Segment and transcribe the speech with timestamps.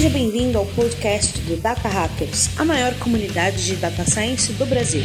[0.00, 5.02] Seja bem-vindo ao podcast do Data Hackers, a maior comunidade de data science do Brasil.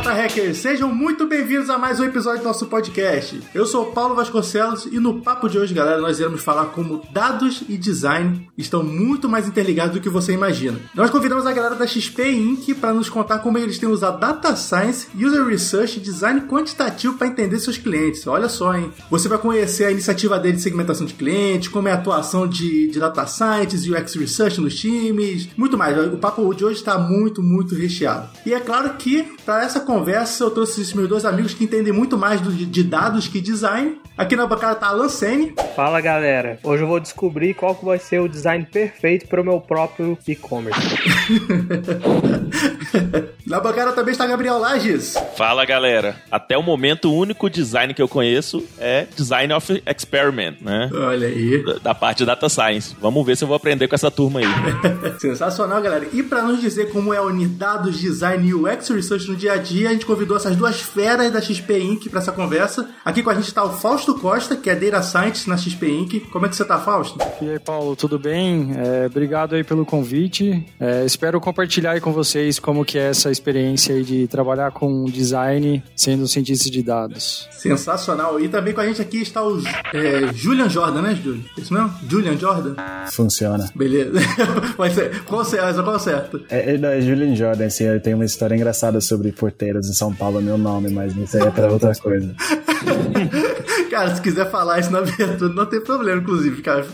[0.00, 3.38] Data Hackers, sejam muito bem-vindos a mais um episódio do nosso podcast.
[3.54, 7.62] Eu sou Paulo Vasconcelos e no papo de hoje, galera, nós iremos falar como dados
[7.68, 10.80] e design estão muito mais interligados do que você imagina.
[10.94, 12.74] Nós convidamos a galera da XP Inc.
[12.76, 17.26] para nos contar como eles têm usado Data Science, User Research e Design quantitativo para
[17.26, 18.26] entender seus clientes.
[18.26, 18.90] Olha só, hein?
[19.10, 22.88] Você vai conhecer a iniciativa dele de segmentação de clientes, como é a atuação de,
[22.88, 25.94] de Data Science e UX Research nos times, muito mais.
[26.10, 28.30] O papo de hoje está muito, muito recheado.
[28.46, 31.92] E é claro que, para essa conversa, eu trouxe esses meus dois amigos que entendem
[31.92, 34.00] muito mais do, de dados que design.
[34.16, 35.52] Aqui na bancada tá a Lancene.
[35.74, 39.44] Fala galera, hoje eu vou descobrir qual que vai ser o design perfeito para o
[39.44, 40.78] meu próprio e-commerce.
[43.44, 45.14] na bancada também está Gabriel Lages.
[45.36, 50.58] Fala galera, até o momento o único design que eu conheço é Design of Experiment,
[50.60, 50.88] né?
[50.92, 51.64] Olha aí.
[51.64, 52.94] Da, da parte de Data Science.
[53.00, 54.46] Vamos ver se eu vou aprender com essa turma aí.
[55.18, 56.06] Sensacional, galera.
[56.12, 59.56] E para nos dizer como é unir dados, design e UX Research no dia a
[59.56, 62.08] dia, a gente convidou essas duas feras da XP Inc.
[62.10, 62.88] para essa conversa.
[63.04, 66.20] Aqui com a gente está o Fausto Costa, que é Data Scientist na XP Inc.
[66.30, 67.18] Como é que você está, Fausto?
[67.40, 68.72] E aí, Paulo, tudo bem?
[68.76, 70.64] É, obrigado aí pelo convite.
[70.78, 75.06] É, espero compartilhar aí com vocês como que é essa experiência aí de trabalhar com
[75.06, 77.48] design sendo cientista de dados.
[77.50, 78.38] Sensacional.
[78.38, 79.58] E também com a gente aqui está o
[79.94, 81.42] é, Julian Jordan, né, Julian?
[81.56, 81.92] Isso mesmo?
[82.06, 82.74] Julian Jordan?
[83.10, 83.70] Funciona.
[83.74, 84.12] Beleza.
[84.76, 85.82] Mas qual certo?
[85.82, 86.42] Qual certo?
[86.50, 90.14] É, é, é Julian Jordan, assim, eu tenho uma história engraçada sobre porteiros em São
[90.14, 92.34] Paulo, é meu nome, mas isso aí é pra outra coisa.
[93.90, 96.86] cara, se quiser falar isso na abertura, não tem problema, inclusive, cara.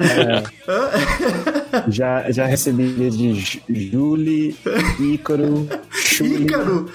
[0.00, 0.42] É.
[1.88, 4.56] já, já recebi de Julie,
[5.00, 6.44] Ícaro, Chuli.
[6.44, 6.86] Ícaro!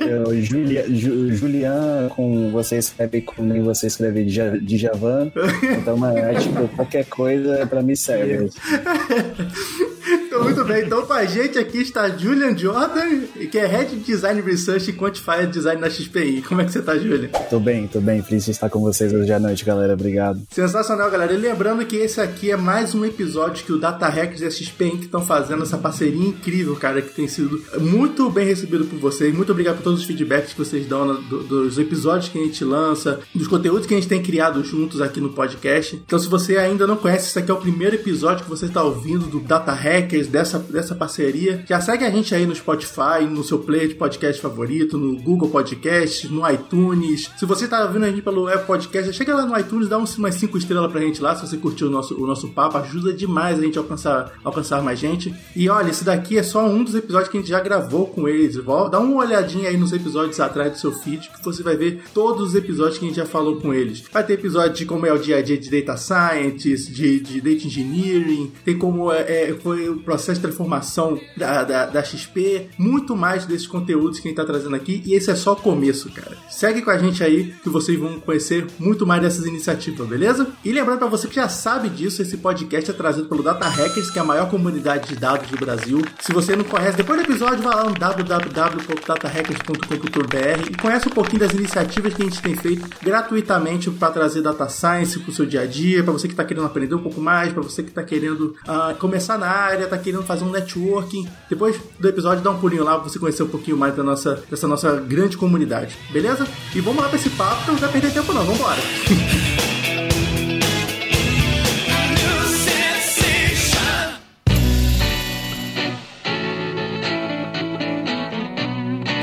[0.00, 3.24] Eu, Julia, Ju, Julian, com você escreve
[3.62, 5.30] você escreve de Javan.
[5.62, 8.50] Então, é, tipo, qualquer coisa pra mim serve.
[10.42, 10.84] Muito bem.
[10.84, 15.46] Então, com a gente aqui está Julian Jordan, que é Head Design Research e Quantified
[15.50, 16.42] Design na XPI.
[16.42, 17.28] Como é que você está, Julian?
[17.48, 18.22] Tô bem, tô bem.
[18.22, 19.94] Feliz de estar com vocês hoje à noite, galera.
[19.94, 20.40] Obrigado.
[20.50, 21.32] Sensacional, galera.
[21.32, 24.50] E lembrando que esse aqui é mais um episódio que o Data Hackers e a
[24.50, 29.34] XPI estão fazendo essa parceria incrível, cara, que tem sido muito bem recebido por vocês.
[29.34, 32.42] Muito obrigado por todos os feedbacks que vocês dão no, do, dos episódios que a
[32.42, 35.96] gente lança, dos conteúdos que a gente tem criado juntos aqui no podcast.
[36.04, 38.82] Então, se você ainda não conhece, esse aqui é o primeiro episódio que você está
[38.82, 41.64] ouvindo do Data Hackers dessa, dessa parceria.
[41.66, 45.48] Já segue a gente aí no Spotify, no seu player de podcast favorito, no Google
[45.48, 47.30] Podcasts, no iTunes.
[47.36, 50.34] Se você tá ouvindo a gente pelo Apple Podcast, chega lá no iTunes, dá umas
[50.34, 52.78] 5 estrelas pra gente lá, se você curtiu o nosso, o nosso papo.
[52.78, 55.34] Ajuda demais a gente a alcançar, alcançar mais gente.
[55.54, 58.28] E olha, esse daqui é só um dos episódios que a gente já gravou com
[58.28, 58.56] eles.
[58.90, 62.48] Dá uma olhadinha aí nos episódios atrás do seu feed, que você vai ver todos
[62.48, 64.04] os episódios que a gente já falou com eles.
[64.12, 67.40] Vai ter episódio de como é o dia a dia de Data Science, de, de
[67.40, 72.68] Data Engineering, tem como é, é, foi o processo de transformação da, da, da XP,
[72.78, 75.56] muito mais desses conteúdos que a gente tá trazendo aqui, e esse é só o
[75.56, 76.36] começo, cara.
[76.48, 80.46] Segue com a gente aí que vocês vão conhecer muito mais dessas iniciativas, beleza?
[80.64, 84.08] E lembrando para você que já sabe disso, esse podcast é trazido pelo Data Hackers,
[84.10, 86.00] que é a maior comunidade de dados do Brasil.
[86.20, 91.40] Se você não conhece, depois do episódio, vai lá no www.datahackers.com.br e conhece um pouquinho
[91.40, 95.62] das iniciativas que a gente tem feito gratuitamente para trazer data science pro seu dia
[95.62, 98.04] a dia, para você que está querendo aprender um pouco mais, para você que está
[98.04, 101.26] querendo uh, começar na área, tá querendo fazer um networking.
[101.48, 104.42] Depois do episódio, dá um pulinho lá pra você conhecer um pouquinho mais da nossa,
[104.48, 106.46] dessa nossa grande comunidade, beleza?
[106.74, 108.80] E vamos lá pra esse papo, que não vai perder tempo não, vambora!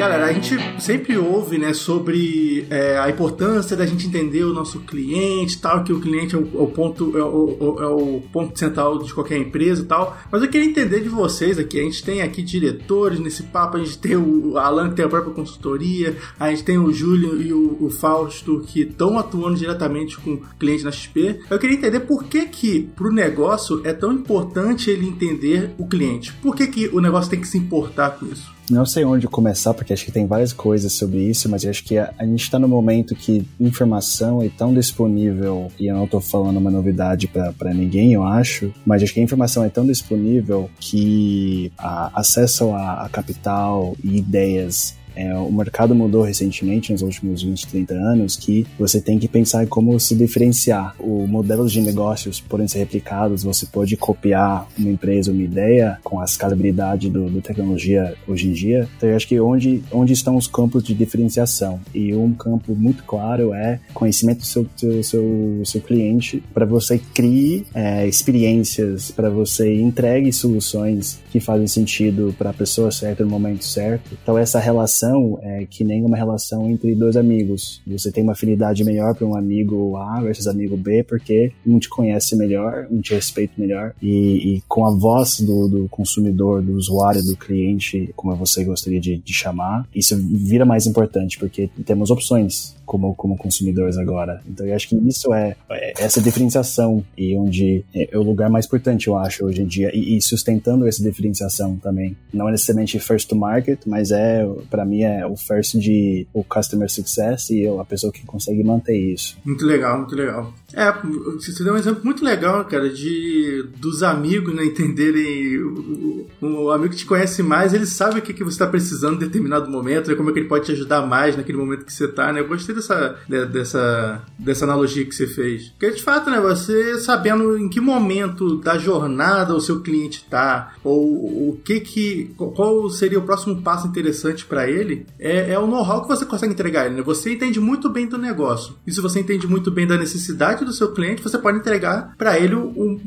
[0.01, 4.79] Galera, a gente sempre ouve, né, sobre é, a importância da gente entender o nosso
[4.79, 8.97] cliente, tal, que o cliente é o, o ponto é o, é o, ponto central
[8.97, 10.17] de qualquer empresa, tal.
[10.31, 11.79] Mas eu queria entender de vocês aqui.
[11.79, 15.07] A gente tem aqui diretores nesse papo, a gente tem o Alan que tem a
[15.07, 20.17] própria consultoria, a gente tem o Júlio e o, o Fausto que estão atuando diretamente
[20.17, 21.41] com o cliente na XP.
[21.47, 26.33] Eu queria entender por que que pro negócio é tão importante ele entender o cliente.
[26.41, 28.60] Por que que o negócio tem que se importar com isso?
[28.71, 31.97] Não sei onde começar, porque acho que tem várias coisas sobre isso, mas acho que
[31.97, 36.21] a, a gente está no momento que informação é tão disponível, e eu não estou
[36.21, 40.69] falando uma novidade para ninguém, eu acho, mas acho que a informação é tão disponível
[40.79, 47.67] que a, acesso a capital e ideias é, o mercado mudou recentemente, nos últimos 20,
[47.67, 50.95] 30 anos, que você tem que pensar em como se diferenciar.
[50.99, 56.19] O modelo de negócios podem ser replicados, você pode copiar uma empresa, uma ideia com
[56.19, 58.87] a escalabilidade do, do tecnologia hoje em dia.
[58.97, 61.79] Então eu acho que onde, onde estão os campos de diferenciação?
[61.93, 64.67] E um campo muito claro é conhecimento do seu,
[65.03, 72.33] seu, seu, cliente para você crie é, experiências, para você entregue soluções que fazem sentido
[72.37, 74.17] para a pessoa certa no momento certo.
[74.21, 75.00] Então essa relação
[75.41, 77.81] é que nem uma relação entre dois amigos.
[77.87, 81.89] Você tem uma afinidade melhor para um amigo A versus amigo B porque um te
[81.89, 86.73] conhece melhor, um te respeita melhor e, e com a voz do, do, consumidor, do
[86.73, 92.09] usuário, do cliente, como você gostaria de, de chamar, isso vira mais importante porque temos
[92.11, 94.41] opções como, como consumidores agora.
[94.45, 98.49] Então eu acho que isso é, é essa diferenciação e onde é, é, o lugar
[98.49, 102.17] mais importante, eu acho, hoje em dia, e, e sustentando essa diferenciação também.
[102.33, 106.43] Não é necessariamente first to market, mas é, para mim, é o first de o
[106.43, 109.37] customer success e eu, a pessoa que consegue manter isso.
[109.45, 110.53] Muito legal, muito legal.
[110.73, 110.91] É,
[111.33, 116.91] você deu um exemplo muito legal, cara, de dos amigos, né, entenderem o, o, amigo
[116.91, 120.09] que te conhece mais, ele sabe o que, que você está precisando em determinado momento,
[120.09, 122.39] né, como é que ele pode te ajudar mais naquele momento que você está, né?
[122.39, 125.69] Eu gostei dessa, dessa, dessa analogia que você fez.
[125.69, 130.73] Porque, de fato, né, você sabendo em que momento da jornada o seu cliente está,
[130.83, 135.67] ou o que que, qual seria o próximo passo interessante para ele, é, é o
[135.67, 137.01] know-how que você consegue entregar ele, né?
[137.01, 138.75] Você entende muito bem do negócio.
[138.85, 142.39] E se você entende muito bem da necessidade do seu cliente, você pode entregar para
[142.39, 142.99] ele o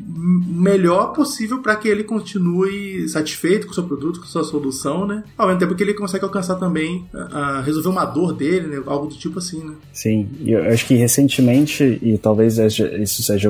[0.47, 5.05] melhor possível para que ele continue satisfeito com o seu produto, com a sua solução,
[5.05, 5.23] né?
[5.37, 8.83] Ao mesmo tempo que ele consegue alcançar também, a, resolver uma dor dele, né?
[8.85, 9.73] Algo do tipo assim, né?
[9.93, 13.49] Sim, eu acho que recentemente, e talvez isso seja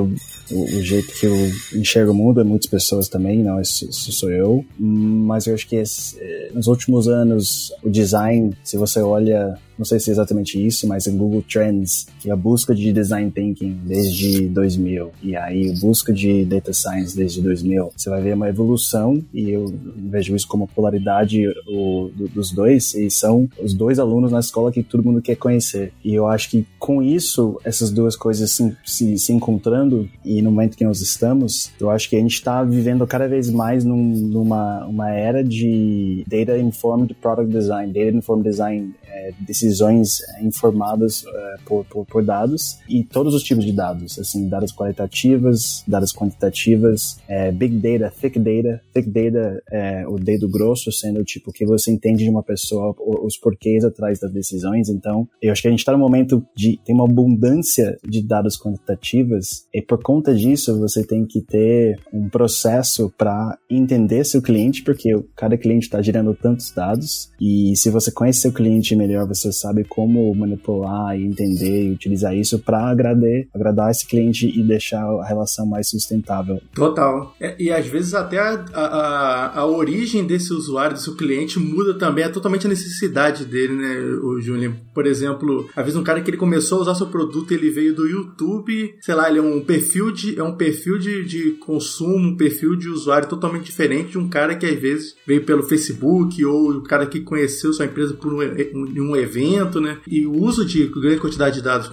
[0.52, 1.36] o, o, jeito que eu
[1.74, 6.18] enxergo o mundo, muitas pessoas também, não isso sou eu, mas eu acho que esse,
[6.20, 10.88] eh, nos últimos anos o design, se você olha não sei se é exatamente isso,
[10.88, 15.80] mas em Google Trends, e a busca de Design Thinking desde 2000, e aí a
[15.80, 20.48] busca de Data Science desde 2000, você vai ver uma evolução, e eu vejo isso
[20.48, 25.04] como polaridade o, do, dos dois, e são os dois alunos na escola que todo
[25.04, 25.92] mundo quer conhecer.
[26.04, 30.52] E eu acho que com isso, essas duas coisas se, se, se encontrando, e no
[30.52, 34.04] momento que nós estamos, eu acho que a gente está vivendo cada vez mais num,
[34.04, 41.56] numa uma era de Data Informed Product Design, Data Informed Design, é, decisões informadas é,
[41.66, 47.18] por, por, por, dados e todos os tipos de dados, assim, dados qualitativas, dados quantitativas,
[47.28, 51.92] é, big data, thick data, thick data é o dedo grosso, sendo tipo que você
[51.92, 54.90] entende de uma pessoa os porquês atrás das decisões.
[54.90, 58.58] Então, eu acho que a gente está no momento de tem uma abundância de dados
[58.58, 64.84] quantitativas e por conta disso você tem que ter um processo para entender seu cliente,
[64.84, 69.52] porque cada cliente está gerando tantos dados e se você conhece seu cliente melhor, você
[69.52, 73.16] sabe como manipular e entender e utilizar isso para agradar,
[73.54, 76.62] agradar esse cliente e deixar a relação mais sustentável.
[76.74, 77.36] Total.
[77.40, 82.26] É, e às vezes até a, a, a, origem desse usuário, desse cliente, muda também,
[82.26, 84.76] é totalmente a necessidade dele, né, o Julian?
[84.94, 87.94] Por exemplo, às vezes um cara que ele começou a usar seu produto, ele veio
[87.94, 92.30] do YouTube, sei lá, ele é um perfil de, é um perfil de, de consumo,
[92.30, 96.44] um perfil de usuário totalmente diferente de um cara que às vezes veio pelo Facebook
[96.46, 99.98] ou o cara que conheceu sua empresa por um, um, um evento, né?
[100.08, 101.92] E o uso de grande quantidade de dados,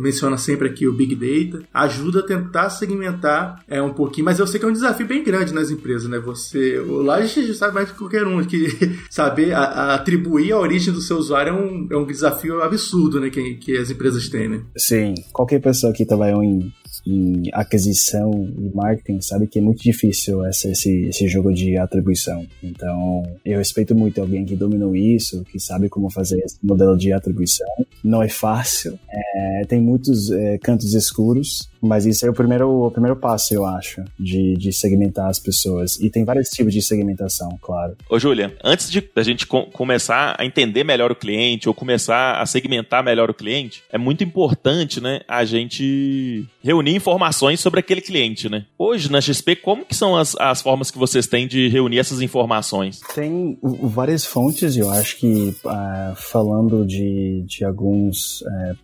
[0.00, 4.46] menciona sempre aqui o Big Data, ajuda a tentar segmentar é, um pouquinho, mas eu
[4.46, 6.18] sei que é um desafio bem grande nas empresas, né?
[6.18, 8.68] Você, lá a gente sabe mais que qualquer um, que
[9.10, 13.20] saber a, a atribuir a origem do seu usuário é um, é um desafio absurdo,
[13.20, 13.30] né?
[13.30, 14.62] Que, que as empresas têm, né?
[14.76, 16.72] Sim, qualquer pessoa que trabalhou em
[17.06, 22.46] em aquisição e marketing sabe que é muito difícil essa, esse, esse jogo de atribuição.
[22.62, 27.12] Então, eu respeito muito alguém que dominou isso, que sabe como fazer esse modelo de
[27.12, 27.68] atribuição.
[28.02, 32.90] Não é fácil, é, tem muitos é, cantos escuros, mas isso é o primeiro, o
[32.90, 35.98] primeiro passo, eu acho, de, de segmentar as pessoas.
[36.00, 37.96] E tem vários tipos de segmentação, claro.
[38.08, 42.40] Ô, Júlia, antes de a gente co começar a entender melhor o cliente ou começar
[42.40, 48.00] a segmentar melhor o cliente, é muito importante, né, a gente reunir informações sobre aquele
[48.00, 48.66] cliente, né?
[48.78, 52.20] Hoje, na XP, como que são as, as formas que vocês têm de reunir essas
[52.20, 53.00] informações?
[53.14, 58.76] Tem várias fontes, eu acho que uh, falando de, de alguns uh,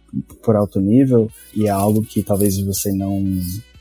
[0.43, 3.23] por alto nível, e é algo que talvez você não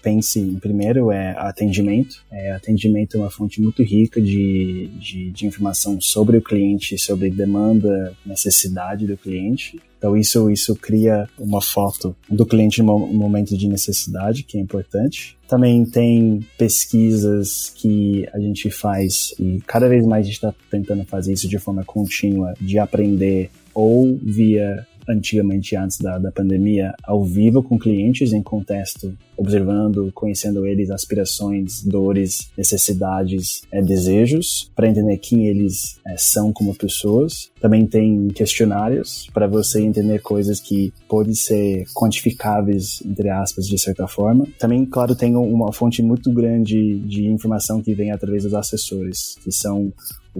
[0.03, 2.23] pense em primeiro é atendimento.
[2.29, 7.31] É, atendimento é uma fonte muito rica de, de, de, informação sobre o cliente, sobre
[7.31, 9.79] demanda, necessidade do cliente.
[9.97, 15.37] Então isso, isso cria uma foto do cliente no momento de necessidade, que é importante.
[15.47, 21.05] Também tem pesquisas que a gente faz e cada vez mais a gente está tentando
[21.05, 27.23] fazer isso de forma contínua, de aprender ou via antigamente antes da, da pandemia, ao
[27.23, 35.17] vivo com clientes em contexto, observando, conhecendo eles, aspirações, dores, necessidades, é, desejos, para entender
[35.17, 37.51] quem eles é, são como pessoas.
[37.59, 44.07] Também tem questionários para você entender coisas que podem ser quantificáveis, entre aspas, de certa
[44.07, 44.45] forma.
[44.59, 49.51] Também, claro, tem uma fonte muito grande de informação que vem através dos assessores, que
[49.51, 49.91] são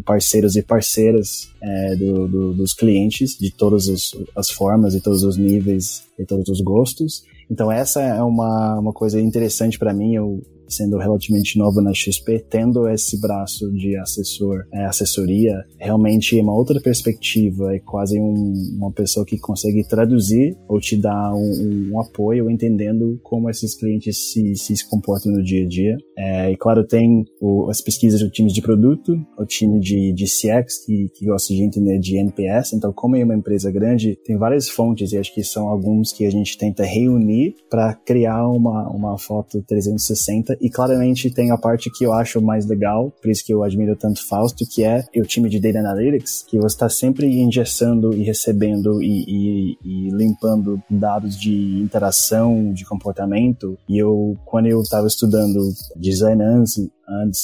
[0.01, 3.87] parceiros e parceiras é, do, do, dos clientes de todas
[4.35, 7.23] as formas e todos os níveis e todos os gostos.
[7.49, 10.15] Então essa é uma, uma coisa interessante para mim.
[10.15, 10.41] Eu
[10.75, 16.79] sendo relativamente novo na XP, tendo esse braço de assessor, é, assessoria, realmente uma outra
[16.81, 22.49] perspectiva, é quase um, uma pessoa que consegue traduzir ou te dar um, um apoio,
[22.49, 25.97] entendendo como esses clientes se, se comportam no dia a dia.
[26.17, 30.25] É, e claro, tem o, as pesquisas do time de produto, o time de, de
[30.25, 34.37] CX, que, que gosta de entender de NPS, então como é uma empresa grande, tem
[34.37, 38.89] várias fontes e acho que são alguns que a gente tenta reunir para criar uma,
[38.89, 43.43] uma foto 360 e claramente tem a parte que eu acho mais legal, por isso
[43.45, 46.87] que eu admiro tanto Fausto, que é o time de Data Analytics, que você está
[46.87, 53.77] sempre ingestando e recebendo e, e, e, limpando dados de interação, de comportamento.
[53.89, 55.59] E eu, quando eu estava estudando
[55.97, 56.41] design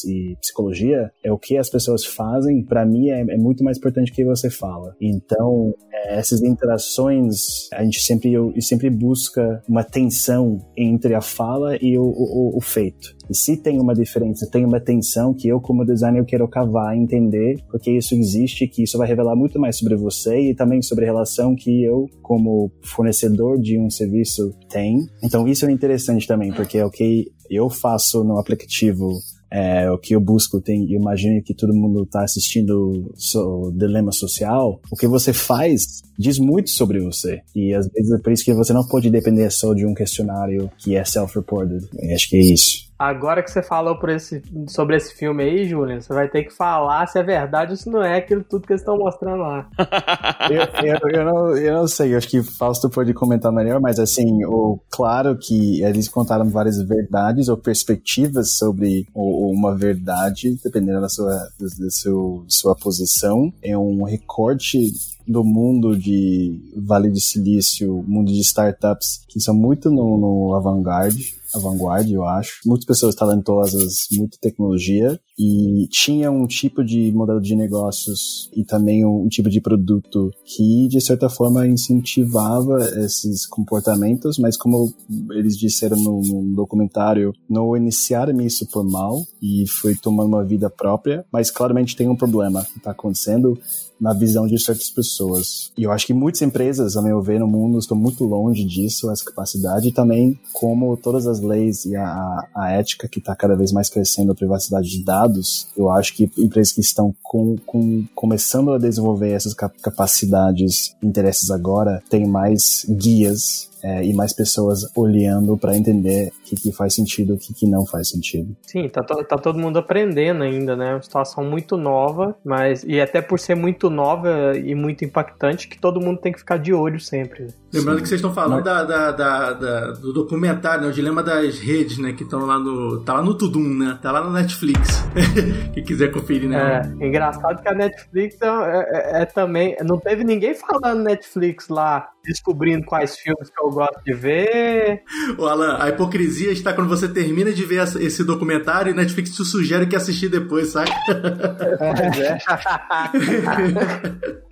[0.06, 4.12] e psicologia, é o que as pessoas fazem, para mim é, é, muito mais importante
[4.12, 4.96] que você fala.
[5.01, 11.78] Então, é, essas interações, a gente sempre, eu, sempre busca uma tensão entre a fala
[11.82, 13.18] e o, o, o feito.
[13.30, 16.98] E se tem uma diferença, tem uma tensão que eu, como designer, eu quero cavar,
[16.98, 21.06] entender, porque isso existe, que isso vai revelar muito mais sobre você e também sobre
[21.06, 25.06] a relação que eu, como fornecedor de um serviço, tem.
[25.24, 29.20] Então, isso é interessante também, porque é o que eu faço no aplicativo
[29.51, 34.12] é, o que eu busco, tem, eu imagino que todo mundo está assistindo o Dilema
[34.12, 37.41] Social, o que você faz diz muito sobre você.
[37.56, 40.70] E às vezes é por isso que você não pode depender só de um questionário
[40.77, 41.88] que é self-reported.
[42.13, 42.88] Acho que é isso.
[43.00, 47.08] Agora que você falou esse, sobre esse filme aí, Julian, você vai ter que falar
[47.08, 49.70] se é verdade ou se não é aquilo tudo que eles estão mostrando lá.
[50.51, 54.00] eu, eu, eu, não, eu não sei, eu acho que Fausto pode comentar melhor, mas
[54.00, 61.00] assim, o, claro que eles contaram várias verdades ou perspectivas sobre o, uma verdade, dependendo
[61.00, 63.53] da sua, da sua, sua posição.
[63.63, 64.91] É um recorte
[65.25, 71.38] do mundo de Vale do Silício, mundo de startups, que são muito no, no avant-garde
[71.53, 72.60] a vanguarda, eu acho.
[72.65, 75.20] Muitas pessoas talentosas, muita tecnologia.
[75.38, 80.88] E tinha um tipo de modelo de negócios e também um tipo de produto que
[80.89, 84.94] de certa forma incentivava esses comportamentos, mas como
[85.32, 90.70] eles disseram no, no documentário, não iniciaram isso por mal e foi tomando uma vida
[90.70, 93.58] própria, mas claramente tem um problema que está acontecendo
[94.00, 95.72] na visão de certas pessoas.
[95.77, 99.12] E eu acho que muitas empresas, a meu ver, no mundo estão muito longe disso,
[99.12, 103.56] essa capacidade, e também como todas as leis e a, a ética que está cada
[103.56, 108.06] vez mais crescendo, a privacidade de dados, eu acho que empresas que estão com, com,
[108.15, 115.57] começando a desenvolver essas capacidades, interesses agora, têm mais guias é, e mais pessoas olhando
[115.57, 118.55] para entender o que, que, faz sentido e o que, que, não faz sentido.
[118.62, 120.91] Sim, tá, tá todo mundo aprendendo ainda, né?
[120.91, 125.67] É uma situação muito nova, mas e até por ser muito nova e muito impactante,
[125.67, 127.43] que todo mundo tem que ficar de olho sempre.
[127.43, 127.50] Né?
[127.71, 128.03] Lembrando Sim.
[128.03, 130.89] que vocês estão falando da, da, da, da, do documentário, né?
[130.89, 132.13] O Dilema das Redes, né?
[132.13, 133.01] Que estão lá no.
[133.01, 134.00] Tá lá no Tudum, né?
[134.01, 135.03] Tá lá no Netflix.
[135.74, 136.81] Quem quiser conferir, né?
[137.00, 139.77] É, engraçado que a Netflix é, é, é também.
[139.83, 145.03] Não teve ninguém falando Netflix lá descobrindo quais filmes que eu gosto de ver.
[145.38, 149.45] Ô, Alan, a hipocrisia está quando você termina de ver esse documentário e Netflix te
[149.45, 150.91] sugere que assistir depois, saca?
[152.19, 152.38] É.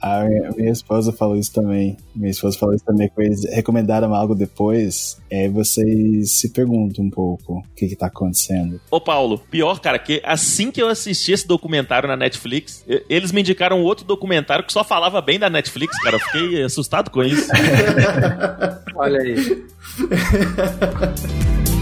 [0.02, 1.98] a minha, minha, esposa falou isso também.
[2.16, 7.10] Minha esposa falou isso também, que eles recomendaram algo depois, aí vocês se perguntam um
[7.10, 8.80] pouco o que está acontecendo.
[8.90, 13.42] Ô, Paulo, pior, cara, que assim que eu assisti esse documentário na Netflix, eles me
[13.42, 16.16] indicaram outro documentário que só falava bem da Netflix, cara.
[16.16, 17.48] Eu fiquei assustado com isso.
[19.08, 19.36] Olha aí.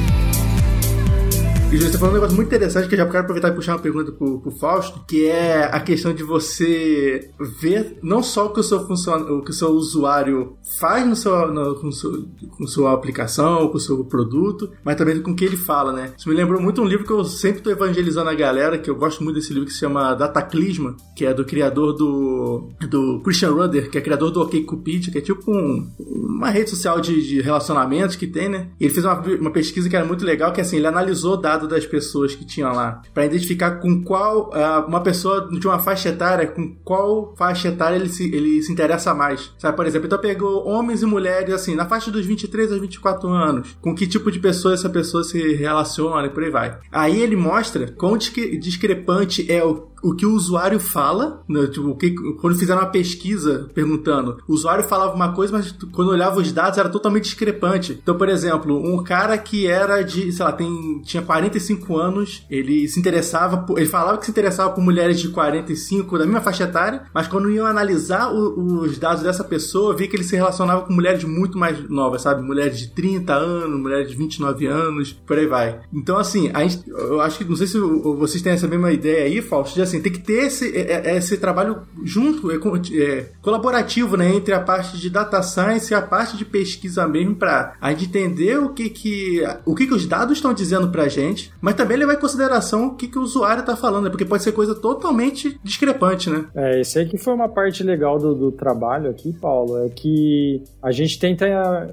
[1.71, 3.81] E você falou um negócio muito interessante que eu já quero aproveitar e puxar uma
[3.81, 8.59] pergunta pro, pro Fausto, que é a questão de você ver não só o que
[8.59, 12.67] o seu, funciona, o, que o seu usuário faz no seu, no, com, seu, com
[12.67, 16.13] sua aplicação, com o seu produto, mas também com o que ele fala, né?
[16.17, 18.95] Isso me lembrou muito um livro que eu sempre tô evangelizando a galera, que eu
[18.95, 23.51] gosto muito desse livro, que se chama Dataclisma, que é do criador do, do Christian
[23.51, 27.41] Rudder, que é criador do OkCupid, que é tipo um, uma rede social de, de
[27.41, 28.69] relacionamentos que tem, né?
[28.79, 31.54] E ele fez uma, uma pesquisa que era muito legal, que assim, ele analisou dados
[31.55, 35.79] dado das pessoas que tinham lá, para identificar com qual uh, uma pessoa de uma
[35.79, 39.53] faixa etária, com qual faixa etária ele se, ele se interessa mais.
[39.57, 43.29] Sabe, por exemplo, então pegou homens e mulheres assim, na faixa dos 23 aos 24
[43.29, 46.77] anos, com que tipo de pessoa essa pessoa se relaciona e por aí vai.
[46.91, 52.11] Aí ele mostra quão discrepante é o o que o usuário fala, né, tipo, que,
[52.35, 56.77] quando fizeram uma pesquisa perguntando, o usuário falava uma coisa, mas quando olhava os dados
[56.77, 57.99] era totalmente discrepante.
[58.01, 62.87] Então, por exemplo, um cara que era de, sei lá, tem, tinha 45 anos, ele
[62.87, 66.65] se interessava, por, ele falava que se interessava por mulheres de 45 da mesma faixa
[66.65, 70.83] etária, mas quando iam analisar o, os dados dessa pessoa, vi que ele se relacionava
[70.83, 72.43] com mulheres muito mais novas, sabe?
[72.43, 75.79] Mulheres de 30 anos, mulheres de 29 anos, por aí vai.
[75.91, 79.25] Então, assim, a gente, eu acho que, não sei se vocês têm essa mesma ideia
[79.25, 82.55] aí, Fausto, de assim, assim, tem que ter esse, é, é, esse trabalho junto, é,
[82.55, 87.35] é, colaborativo, né, entre a parte de data science e a parte de pesquisa mesmo
[87.35, 91.07] para a gente entender o que que, o que que os dados estão dizendo pra
[91.07, 94.25] gente, mas também levar em consideração o que que o usuário está falando, né, porque
[94.25, 96.45] pode ser coisa totalmente discrepante, né?
[96.55, 100.61] É, isso aí que foi uma parte legal do, do trabalho aqui, Paulo, é que
[100.81, 101.45] a gente tenta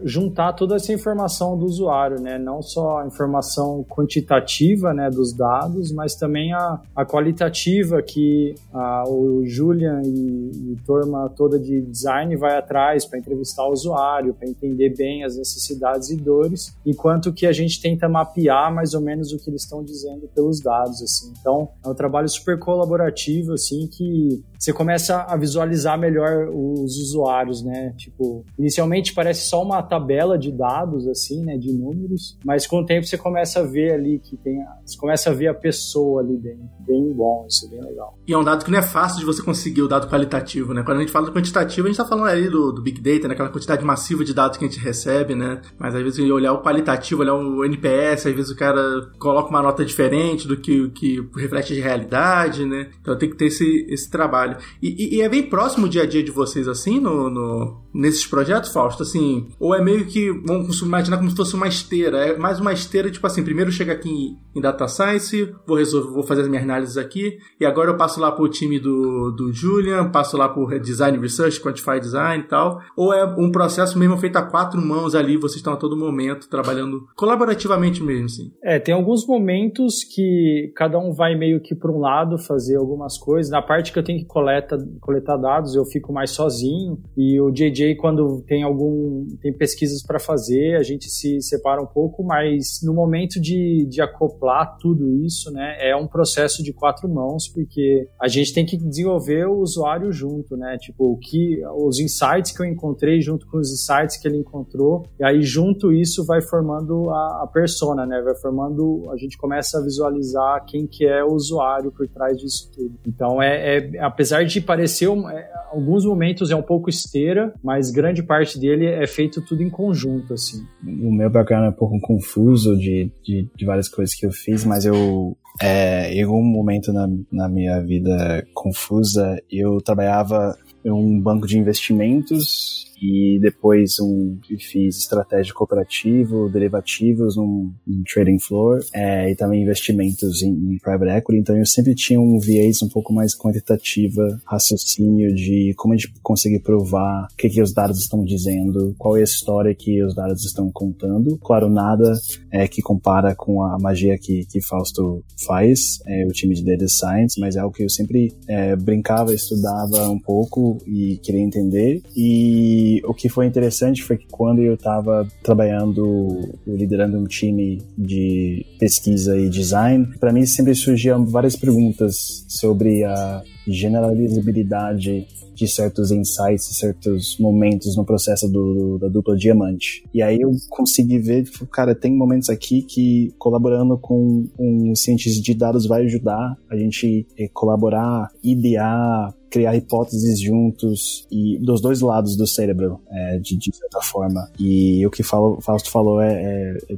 [0.04, 5.92] juntar toda essa informação do usuário, né, não só a informação quantitativa, né, dos dados,
[5.92, 12.36] mas também a, a qualitativa que ah, o Julian e, e turma toda de design
[12.36, 17.46] vai atrás para entrevistar o usuário, para entender bem as necessidades e dores, enquanto que
[17.46, 21.32] a gente tenta mapear mais ou menos o que eles estão dizendo pelos dados, assim.
[21.40, 27.64] Então, é um trabalho super colaborativo, assim, que você começa a visualizar melhor os usuários,
[27.64, 27.92] né?
[27.96, 31.56] Tipo, inicialmente parece só uma tabela de dados, assim, né?
[31.58, 35.30] De números, mas com o tempo você começa a ver ali que tem, você começa
[35.30, 38.18] a ver a pessoa ali dentro, bem bom, isso bem legal.
[38.26, 40.82] E é um dado que não é fácil de você conseguir o dado qualitativo, né?
[40.82, 43.26] Quando a gente fala do quantitativo, a gente tá falando ali do, do Big Data,
[43.26, 43.34] né?
[43.34, 45.60] Aquela quantidade massiva de dados que a gente recebe, né?
[45.78, 49.62] Mas às vezes olhar o qualitativo, olhar o NPS, às vezes o cara coloca uma
[49.62, 52.90] nota diferente do que, que reflete de realidade, né?
[53.00, 54.56] Então tem que ter esse, esse trabalho.
[54.80, 57.82] E, e, e, é bem próximo o dia a dia de vocês, assim, no, no,
[57.94, 59.02] nesses projetos, Fausto?
[59.02, 62.72] Assim, ou é meio que, vamos imaginar como se fosse uma esteira, é mais uma
[62.72, 66.48] esteira, tipo assim, primeiro chega aqui em, em Data Science, vou resolver, vou fazer as
[66.48, 70.48] minhas análises aqui, e agora eu passo lá pro time do, do Julian, passo lá
[70.48, 74.80] pro Design Research, Quantify Design e tal, ou é um processo mesmo feito a quatro
[74.80, 78.52] mãos ali, vocês estão a todo momento trabalhando colaborativamente mesmo, assim?
[78.64, 83.16] É, tem alguns momentos que cada um vai meio que para um lado fazer algumas
[83.16, 86.98] coisas, na parte que eu tenho que coleta, coletar dados, eu fico mais sozinho.
[87.16, 91.86] E o JJ, quando tem algum tem pesquisas para fazer, a gente se separa um
[91.86, 97.08] pouco, mas no momento de, de acoplar tudo isso, né, é um processo de quatro
[97.08, 100.76] mãos, porque a gente tem que desenvolver o usuário junto, né?
[100.78, 105.06] Tipo, o que os insights que eu encontrei junto com os insights que ele encontrou,
[105.18, 108.20] e aí junto isso vai formando a, a persona, né?
[108.22, 112.70] Vai formando, a gente começa a visualizar quem que é o usuário por trás disso
[112.74, 112.94] tudo.
[113.06, 118.22] Então é, é apesar de parecer, é, alguns momentos é um pouco esteira, mas grande
[118.22, 120.64] parte dele é feito tudo em conjunto, assim.
[120.82, 124.64] O meu background é um pouco confuso de, de, de várias coisas que eu fiz,
[124.64, 131.20] mas eu, é, em algum momento na, na minha vida confusa, eu trabalhava em um
[131.20, 139.28] banco de investimentos e depois um, fiz estratégia cooperativo, derivativos num, num trading floor é,
[139.28, 141.40] e também investimentos em, em, private equity.
[141.40, 146.12] Então eu sempre tinha um viés um pouco mais quantitativa, raciocínio de como a gente
[146.22, 150.14] conseguir provar o que, que os dados estão dizendo, qual é a história que os
[150.14, 151.36] dados estão contando.
[151.38, 152.12] Claro, nada
[152.52, 156.86] é, que compara com a magia que, que Fausto faz, é, o time de Data
[156.86, 162.00] Science, mas é algo que eu sempre é, brincava, estudava um pouco e queria entender.
[162.14, 168.66] E o que foi interessante foi que quando eu estava trabalhando, liderando um time de
[168.78, 176.64] pesquisa e design, para mim sempre surgiam várias perguntas sobre a generalizabilidade de certos insights,
[176.76, 180.04] certos momentos no processo do, da dupla diamante.
[180.12, 185.42] E aí eu consegui ver, tipo, cara, tem momentos aqui que colaborando com um cientista
[185.42, 192.00] de dados vai ajudar a gente eh, colaborar, idear, criar hipóteses juntos e dos dois
[192.00, 194.50] lados do cérebro, é, de, de, certa forma.
[194.58, 196.94] E o que Fausto falou é, é,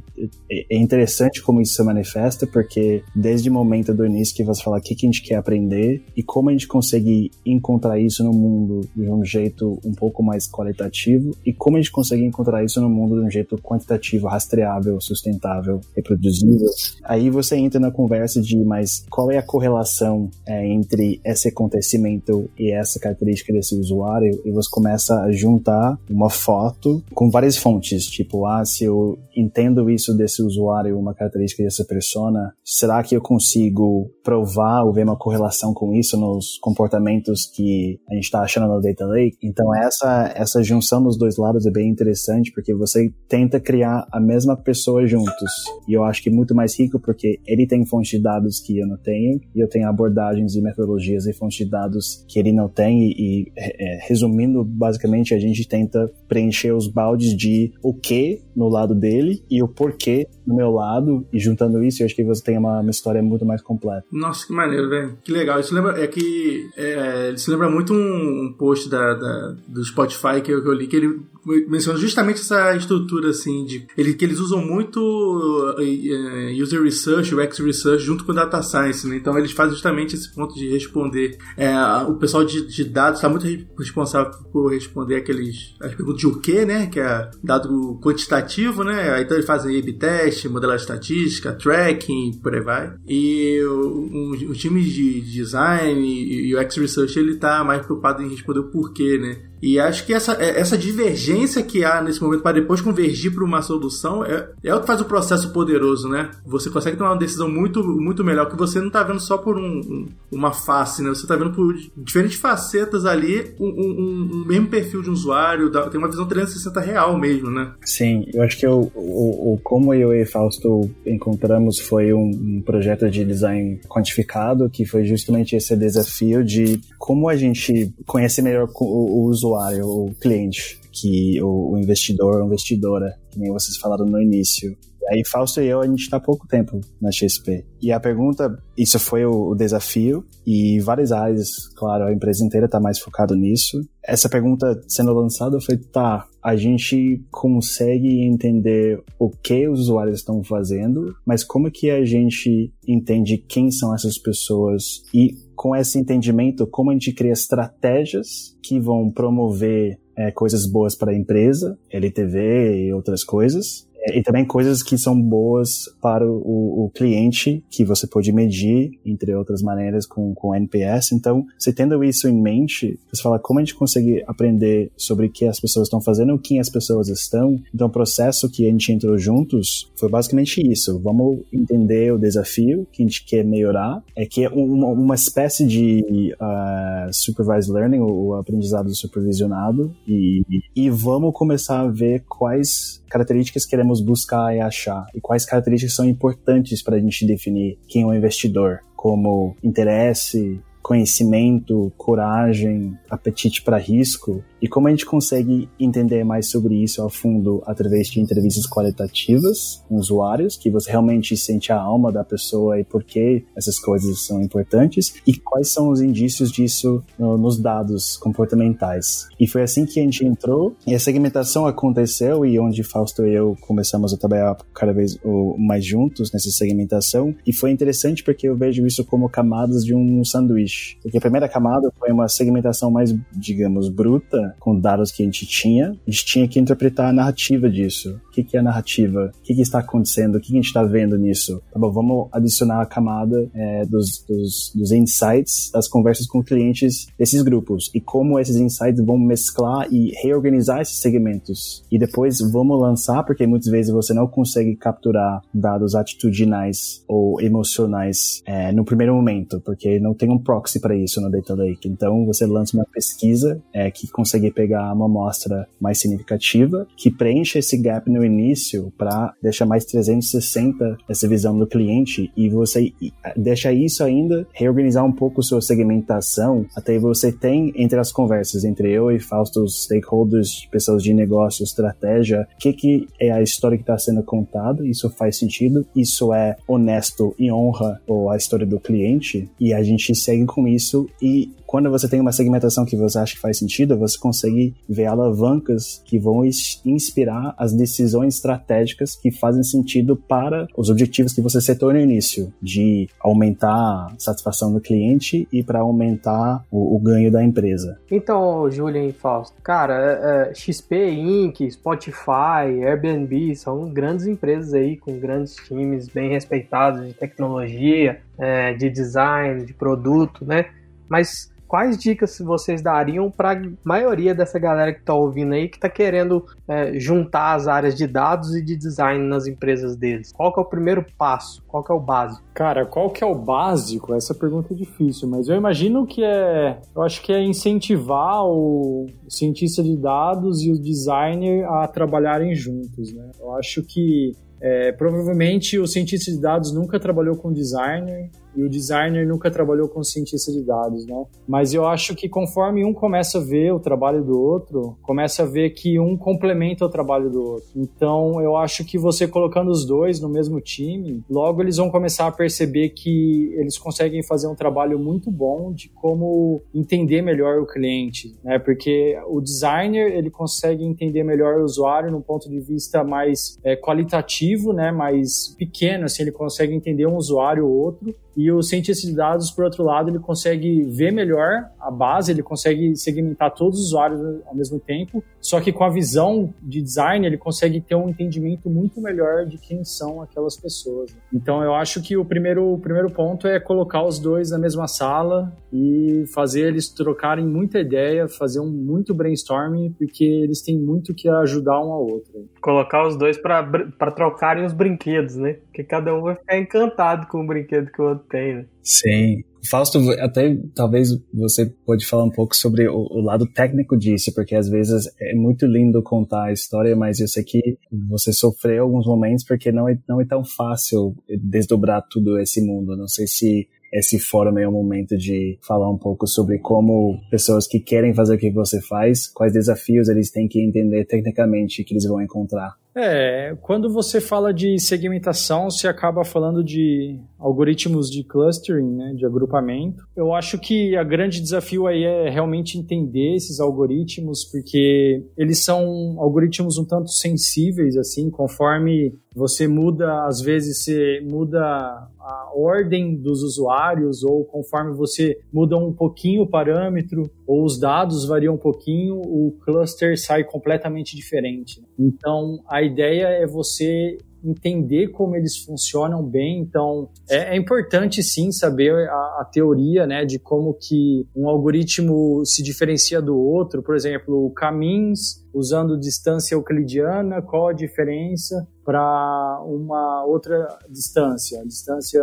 [0.49, 4.63] é, é, interessante como isso se manifesta, porque desde o momento do início que você
[4.63, 8.23] fala o que, que a gente quer aprender e como a gente consegue encontrar isso
[8.23, 12.63] no mundo de um jeito um pouco mais qualitativo e como a gente consegue encontrar
[12.63, 16.69] isso no mundo de um jeito quantitativo, rastreável, sustentável, reproduzível.
[17.03, 22.44] Aí você entra na conversa de, mas qual é a correlação é, entre esse acontecimento
[22.57, 24.41] e essa característica desse usuário?
[24.45, 29.89] E você começa a juntar uma foto com várias fontes, tipo, ah, se eu entendo
[29.89, 35.17] isso desse usuário, uma característica dessa persona, será que eu consigo provar ou ver uma
[35.17, 39.37] correlação com isso nos comportamentos que a gente está achando no Data Lake?
[39.43, 44.19] Então essa, essa junção dos dois lados é bem interessante, porque você tenta criar a
[44.19, 45.51] mesma pessoa juntos.
[45.87, 48.79] E eu acho que é muito mais rico porque ele tem fontes de dados que
[48.79, 52.51] eu não tenho, e eu tenho abordagens e metodologias e fontes de dados que ele
[52.51, 57.93] não tem, e, e é, resumindo, basicamente a gente tenta preencher os baldes de o
[57.93, 62.15] que no lado dele e o porquê no meu lado, e juntando isso, eu acho
[62.15, 64.05] que você tem uma, uma história muito mais completa.
[64.11, 65.17] Nossa, que maneiro, velho.
[65.23, 65.59] Que legal.
[65.59, 70.51] Isso lembra, é que é, lembra muito um, um post da, da, do Spotify que
[70.51, 71.19] eu, que eu li, que ele
[71.67, 77.59] menciona justamente essa estrutura assim de ele, que eles usam muito uh, user research, UX
[77.59, 79.17] research junto com data science, né?
[79.17, 81.37] Então eles fazem justamente esse ponto de responder.
[81.55, 81.71] É,
[82.07, 83.45] o pessoal de, de dados está muito
[83.77, 86.87] responsável por responder aqueles as perguntas de o que, né?
[86.87, 89.21] Que é dado quantitativo, né?
[89.21, 92.93] Então eles fazem A/B test, modelagem estatística, tracking, por aí vai.
[93.07, 98.71] E o, time de design e UX research ele está mais preocupado em responder o
[98.71, 99.37] porquê, né?
[99.65, 103.43] E acho que essa, é, essa divergência que há nesse momento para depois convergir para
[103.43, 106.29] uma solução é, é o que faz o processo poderoso, né?
[106.45, 109.57] Você consegue tomar uma decisão muito, muito melhor que você não está vendo só por
[109.57, 111.09] um, um, uma face, né?
[111.09, 115.97] Você está vendo por diferentes facetas ali um, um, um, mesmo perfil de usuário, tem
[115.97, 117.73] uma visão 360 real mesmo, né?
[117.83, 123.09] Sim, eu acho que o, o, o como eu e Fausto encontramos foi um, projeto
[123.09, 128.85] de design quantificado, que foi justamente esse desafio de como a gente conhece melhor o,
[128.85, 134.05] o usuário usuário, o cliente, que o, o investidor ou investidora, que nem vocês falaram
[134.05, 134.75] no início.
[135.09, 137.63] Aí, Fausto e eu, a gente está há pouco tempo na XP.
[137.79, 142.65] E a pergunta, isso foi o, o desafio, e várias áreas, claro, a empresa inteira
[142.65, 143.79] está mais focado nisso.
[144.03, 150.43] Essa pergunta sendo lançada foi, tá, a gente consegue entender o que os usuários estão
[150.43, 156.67] fazendo, mas como que a gente entende quem são essas pessoas e com esse entendimento,
[156.67, 162.85] como a gente cria estratégias que vão promover é, coisas boas para a empresa, LTV
[162.85, 168.05] e outras coisas, e também coisas que são boas para o, o, cliente, que você
[168.05, 171.11] pode medir, entre outras maneiras, com, com NPS.
[171.11, 175.31] Então, você tendo isso em mente, você fala como a gente consegue aprender sobre o
[175.31, 177.59] que as pessoas estão fazendo, o que as pessoas estão.
[177.73, 180.99] Então, o processo que a gente entrou juntos foi basicamente isso.
[180.99, 185.65] Vamos entender o desafio que a gente quer melhorar, é que é uma, uma espécie
[185.65, 190.43] de uh, supervised learning, o aprendizado supervisionado, e,
[190.75, 195.05] e vamos começar a ver quais características queremos buscar e achar?
[195.15, 200.59] E quais características são importantes para a gente definir quem é um investidor, como interesse,
[200.81, 207.07] conhecimento, coragem, apetite para risco e como a gente consegue entender mais sobre isso a
[207.07, 212.79] fundo através de entrevistas qualitativas com usuários, que você realmente sente a alma da pessoa
[212.79, 217.59] e por que essas coisas são importantes, e quais são os indícios disso no, nos
[217.59, 219.27] dados comportamentais.
[219.39, 223.35] E foi assim que a gente entrou, e a segmentação aconteceu, e onde Fausto e
[223.35, 225.15] eu começamos a trabalhar cada vez
[225.59, 230.25] mais juntos nessa segmentação, e foi interessante porque eu vejo isso como camadas de um
[230.25, 230.97] sanduíche.
[231.03, 235.45] Porque a primeira camada foi uma segmentação mais, digamos, bruta, com dados que a gente
[235.45, 238.19] tinha, a gente tinha que interpretar a narrativa disso.
[238.27, 239.31] O que, que é a narrativa?
[239.33, 240.35] O que, que está acontecendo?
[240.35, 241.61] O que, que a gente está vendo nisso?
[241.71, 247.07] Tá bom, vamos adicionar a camada é, dos, dos, dos insights das conversas com clientes
[247.17, 251.83] desses grupos e como esses insights vão mesclar e reorganizar esses segmentos.
[251.91, 258.41] E depois vamos lançar, porque muitas vezes você não consegue capturar dados atitudinais ou emocionais
[258.45, 261.87] é, no primeiro momento, porque não tem um proxy para isso no Data Lake.
[261.87, 267.09] Então você lança uma pesquisa é, que consegue conseguir pegar uma amostra mais significativa, que
[267.09, 272.91] preencha esse gap no início para deixar mais 360 essa visão do cliente e você
[273.35, 278.91] deixa isso ainda, reorganizar um pouco sua segmentação, até você tem entre as conversas entre
[278.91, 283.77] eu e Fausto, os stakeholders, pessoas de negócio, estratégia, o que, que é a história
[283.77, 288.65] que está sendo contada, isso faz sentido, isso é honesto e honra ou a história
[288.65, 292.95] do cliente, e a gente segue com isso e quando você tem uma segmentação que
[292.95, 296.45] você acha que faz sentido, você consegue ver alavancas que vão
[296.85, 302.53] inspirar as decisões estratégicas que fazem sentido para os objetivos que você setou no início,
[302.61, 307.99] de aumentar a satisfação do cliente e para aumentar o, o, ganho da empresa.
[308.09, 314.95] Então, Julian e Fausto, cara, é, é, XP Inc., Spotify, Airbnb são grandes empresas aí
[314.95, 320.67] com grandes times bem respeitados de tecnologia, é, de design, de produto, né?
[321.09, 325.77] Mas quais dicas vocês dariam para a maioria dessa galera que está ouvindo aí, que
[325.77, 330.31] está querendo é, juntar as áreas de dados e de design nas empresas deles?
[330.31, 331.63] Qual que é o primeiro passo?
[331.67, 332.43] Qual que é o básico?
[332.53, 334.13] Cara, qual que é o básico?
[334.13, 339.07] Essa pergunta é difícil, mas eu imagino que é, eu acho que é incentivar o
[339.27, 343.31] cientista de dados e o designer a trabalharem juntos, né?
[343.39, 348.69] Eu acho que é, provavelmente o cientista de dados nunca trabalhou com designer e o
[348.69, 351.25] designer nunca trabalhou com cientista de dados, né?
[351.47, 355.45] Mas eu acho que conforme um começa a ver o trabalho do outro, começa a
[355.45, 357.69] ver que um complementa o trabalho do outro.
[357.75, 362.27] Então eu acho que você colocando os dois no mesmo time, logo eles vão começar
[362.27, 367.65] a perceber que eles conseguem fazer um trabalho muito bom de como entender melhor o
[367.65, 368.57] cliente, né?
[368.59, 373.75] Porque o designer ele consegue entender melhor o usuário num ponto de vista mais é,
[373.75, 374.91] qualitativo, né?
[374.91, 379.49] Mais pequeno, assim ele consegue entender um usuário ou outro e o cientista de dados,
[379.49, 384.19] por outro lado, ele consegue ver melhor a base, ele consegue segmentar todos os usuários
[384.45, 388.69] ao mesmo tempo, só que com a visão de design, ele consegue ter um entendimento
[388.69, 391.15] muito melhor de quem são aquelas pessoas.
[391.33, 394.87] Então, eu acho que o primeiro, o primeiro ponto é colocar os dois na mesma
[394.87, 401.13] sala e fazer eles trocarem muita ideia, fazer um muito brainstorming, porque eles têm muito
[401.13, 402.49] que ajudar um ao outro.
[402.61, 405.53] Colocar os dois para trocarem os brinquedos, né?
[405.65, 408.65] Porque cada um vai ficar encantado com o brinquedo que o outro tem, né?
[408.83, 409.43] Sim.
[409.69, 414.55] Fausto, até talvez você pode falar um pouco sobre o, o, lado técnico disso, porque
[414.55, 417.77] às vezes é muito lindo contar a história, mas eu sei que
[418.09, 422.95] você sofreu alguns momentos porque não é, não é tão fácil desdobrar tudo esse mundo.
[422.95, 427.65] Não sei se esse fórum é o momento de falar um pouco sobre como pessoas
[427.65, 431.93] que querem fazer o que você faz, quais desafios eles têm que entender tecnicamente que
[431.93, 432.75] eles vão encontrar.
[432.97, 439.25] É, quando você fala de segmentação, você acaba falando de algoritmos de clustering, né, de
[439.25, 440.07] agrupamento.
[440.15, 446.15] Eu acho que a grande desafio aí é realmente entender esses algoritmos, porque eles são
[446.17, 453.43] algoritmos um tanto sensíveis, assim, conforme você muda, às vezes você muda a ordem dos
[453.43, 459.15] usuários, ou conforme você muda um pouquinho o parâmetro, ou os dados variam um pouquinho,
[459.15, 461.83] o cluster sai completamente diferente.
[461.97, 466.59] Então, a ideia é você entender como eles funcionam bem.
[466.59, 472.45] Então, é, é importante sim saber a, a, teoria, né, de como que um algoritmo
[472.45, 473.81] se diferencia do outro.
[473.81, 481.65] Por exemplo, o caminhos usando distância euclidiana, qual a diferença para uma outra distância?
[481.65, 482.21] Distância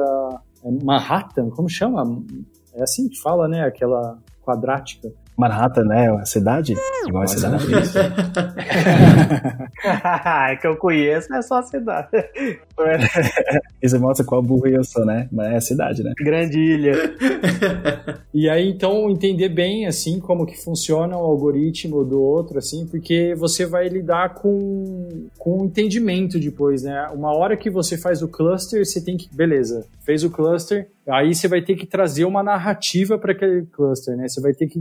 [0.65, 2.23] é, Manhattan, como chama?
[2.75, 3.63] É assim que fala, né?
[3.63, 5.13] Aquela quadrática.
[5.37, 6.11] Manhattan, né?
[6.11, 6.77] A cidade?
[7.07, 7.67] Igual a cidade.
[10.51, 12.09] é que eu conheço, é só a cidade.
[13.83, 15.29] Isso mostra qual burro eu sou, né?
[15.33, 16.13] Mas é a cidade, né?
[16.19, 16.93] Grande ilha.
[18.33, 23.35] e aí, então, entender bem, assim, como que funciona o algoritmo do outro, assim, porque
[23.35, 27.09] você vai lidar com, com entendimento depois, né?
[27.15, 29.29] Uma hora que você faz o cluster, você tem que...
[29.35, 34.17] Beleza, fez o cluster, aí você vai ter que trazer uma narrativa para aquele cluster,
[34.17, 34.29] né?
[34.29, 34.81] Você vai ter que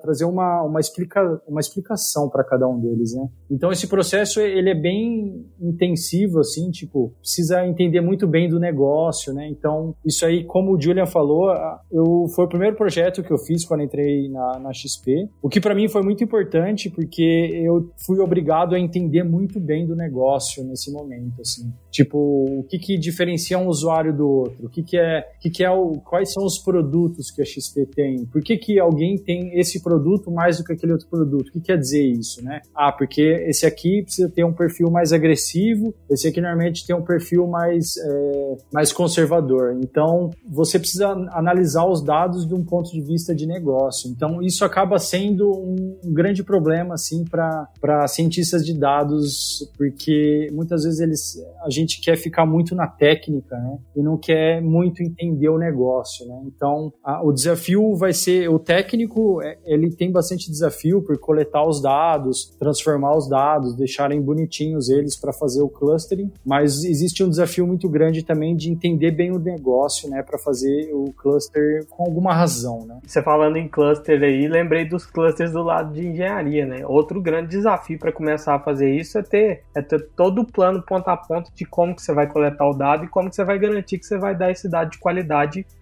[0.00, 3.28] trazer uma, uma, explica, uma explicação para cada um deles, né?
[3.50, 9.32] Então esse processo ele é bem intensivo, assim, tipo, precisa entender muito bem do negócio,
[9.32, 9.48] né?
[9.48, 11.52] Então isso aí, como o Julian falou,
[11.90, 15.60] eu foi o primeiro projeto que eu fiz quando entrei na, na XP, o que
[15.60, 20.64] para mim foi muito importante porque eu fui obrigado a entender muito bem do negócio
[20.64, 21.72] nesse momento, assim.
[21.90, 24.66] Tipo, o que que diferencia um usuário do outro?
[24.66, 27.86] O que que é, que que é o, quais são os produtos que a XP
[27.86, 28.26] tem?
[28.26, 31.48] Por que que alguém tem esse produto mais do que aquele outro produto?
[31.48, 32.60] O que quer dizer isso, né?
[32.74, 37.02] Ah, porque esse aqui precisa ter um perfil mais agressivo, esse aqui normalmente tem um
[37.02, 39.78] perfil mais, é, mais conservador.
[39.80, 44.10] Então, você precisa analisar os dados de um ponto de vista de negócio.
[44.10, 51.00] Então, isso acaba sendo um grande problema, assim, para cientistas de dados, porque muitas vezes
[51.00, 53.78] eles, a gente quer ficar muito na técnica, né?
[53.96, 56.42] E não quer muito entender entender o negócio, né?
[56.46, 61.66] Então, a, o desafio vai ser o técnico, é, ele tem bastante desafio por coletar
[61.66, 67.28] os dados, transformar os dados, deixarem bonitinhos eles para fazer o clustering, mas existe um
[67.28, 72.04] desafio muito grande também de entender bem o negócio, né, para fazer o cluster com
[72.04, 72.98] alguma razão, né?
[73.06, 76.86] Você falando em cluster aí, lembrei dos clusters do lado de engenharia, né?
[76.86, 80.82] Outro grande desafio para começar a fazer isso é ter, é ter todo o plano
[80.82, 83.44] ponto a ponto de como que você vai coletar o dado e como que você
[83.44, 85.35] vai garantir que você vai dar esse dado de qualidade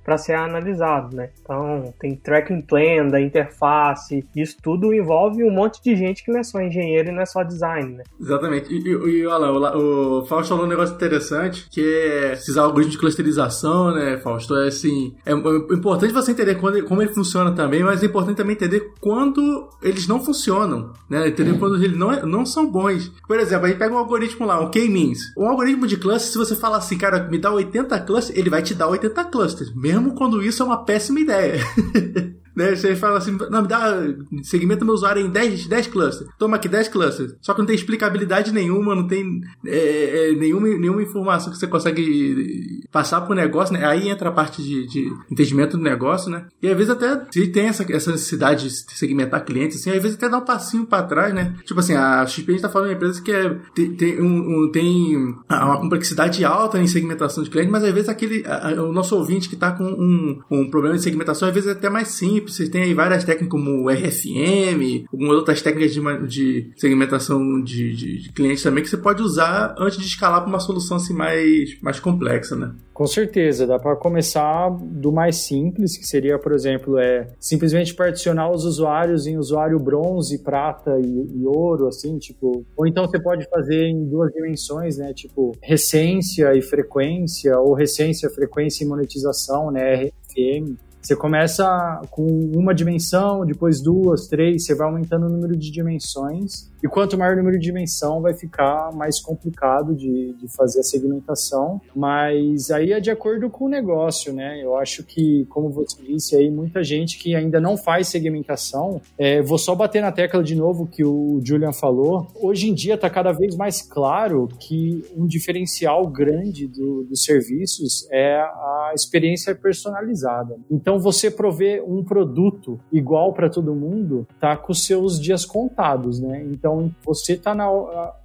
[0.04, 1.30] para ser analisado, né?
[1.40, 6.40] Então, tem tracking plan da interface, isso tudo envolve um monte de gente que não
[6.40, 8.04] é só engenheiro e não é só design, né?
[8.20, 8.72] Exatamente.
[8.72, 12.56] E, e, e olha lá, o, o Fausto falou um negócio interessante, que é esses
[12.56, 14.54] algoritmos de clusterização, né, Fausto?
[14.56, 18.36] É assim, é, é importante você entender quando, como ele funciona também, mas é importante
[18.36, 21.28] também entender quando eles não funcionam, né?
[21.28, 23.10] Entender quando eles não, é, não são bons.
[23.26, 25.18] Por exemplo, a gente pega um algoritmo lá, um K-means.
[25.38, 28.62] Um algoritmo de cluster, se você falar assim, cara, me dá 80 clusters, ele vai
[28.62, 29.43] te dar 80 clusters,
[29.74, 31.60] mesmo quando isso é uma péssima ideia.
[32.54, 32.74] né?
[32.74, 34.02] Você fala assim, não, me dá,
[34.42, 36.30] segmenta meu usuário em 10, 10 clusters.
[36.38, 37.34] Toma aqui 10 clusters.
[37.40, 41.66] Só que não tem explicabilidade nenhuma, não tem é, é, nenhuma, nenhuma informação que você
[41.66, 43.84] consegue passar pro negócio, né?
[43.84, 46.46] Aí entra a parte de, de entendimento do negócio, né?
[46.62, 50.16] E às vezes até se tem essa, essa necessidade de segmentar clientes, assim, às vezes
[50.16, 51.54] até dá um passinho para trás, né?
[51.64, 54.20] Tipo assim, a XP a gente tá falando de uma empresa que é, tem, tem,
[54.20, 55.16] um, um, tem
[55.48, 59.48] uma complexidade alta em segmentação de clientes, mas às vezes aquele, a, o nosso ouvinte
[59.48, 62.68] que tá com um, um problema de segmentação, às vezes é até mais simples vocês
[62.68, 68.32] têm aí várias técnicas como RFM, algumas outras técnicas de, de segmentação de, de, de,
[68.32, 72.00] clientes também que você pode usar antes de escalar para uma solução assim mais, mais
[72.00, 72.72] complexa, né?
[72.92, 78.52] Com certeza, dá para começar do mais simples, que seria, por exemplo, é simplesmente particionar
[78.52, 83.48] os usuários em usuário bronze, prata e, e ouro, assim, tipo, ou então você pode
[83.50, 90.04] fazer em duas dimensões, né, tipo recência e frequência, ou recência, frequência e monetização, né,
[90.04, 90.76] RFM.
[91.04, 96.72] Você começa com uma dimensão, depois duas, três, você vai aumentando o número de dimensões
[96.84, 100.82] e quanto maior o número de dimensão, vai ficar mais complicado de, de fazer a
[100.82, 101.80] segmentação.
[101.96, 104.62] Mas aí é de acordo com o negócio, né?
[104.62, 109.40] Eu acho que, como você disse aí, muita gente que ainda não faz segmentação, é,
[109.40, 112.26] vou só bater na tecla de novo que o Julian falou.
[112.34, 118.06] Hoje em dia está cada vez mais claro que um diferencial grande do, dos serviços
[118.12, 120.58] é a experiência personalizada.
[120.70, 126.44] Então, você prover um produto igual para todo mundo, tá com seus dias contados, né?
[126.52, 127.68] Então, então, você tá na,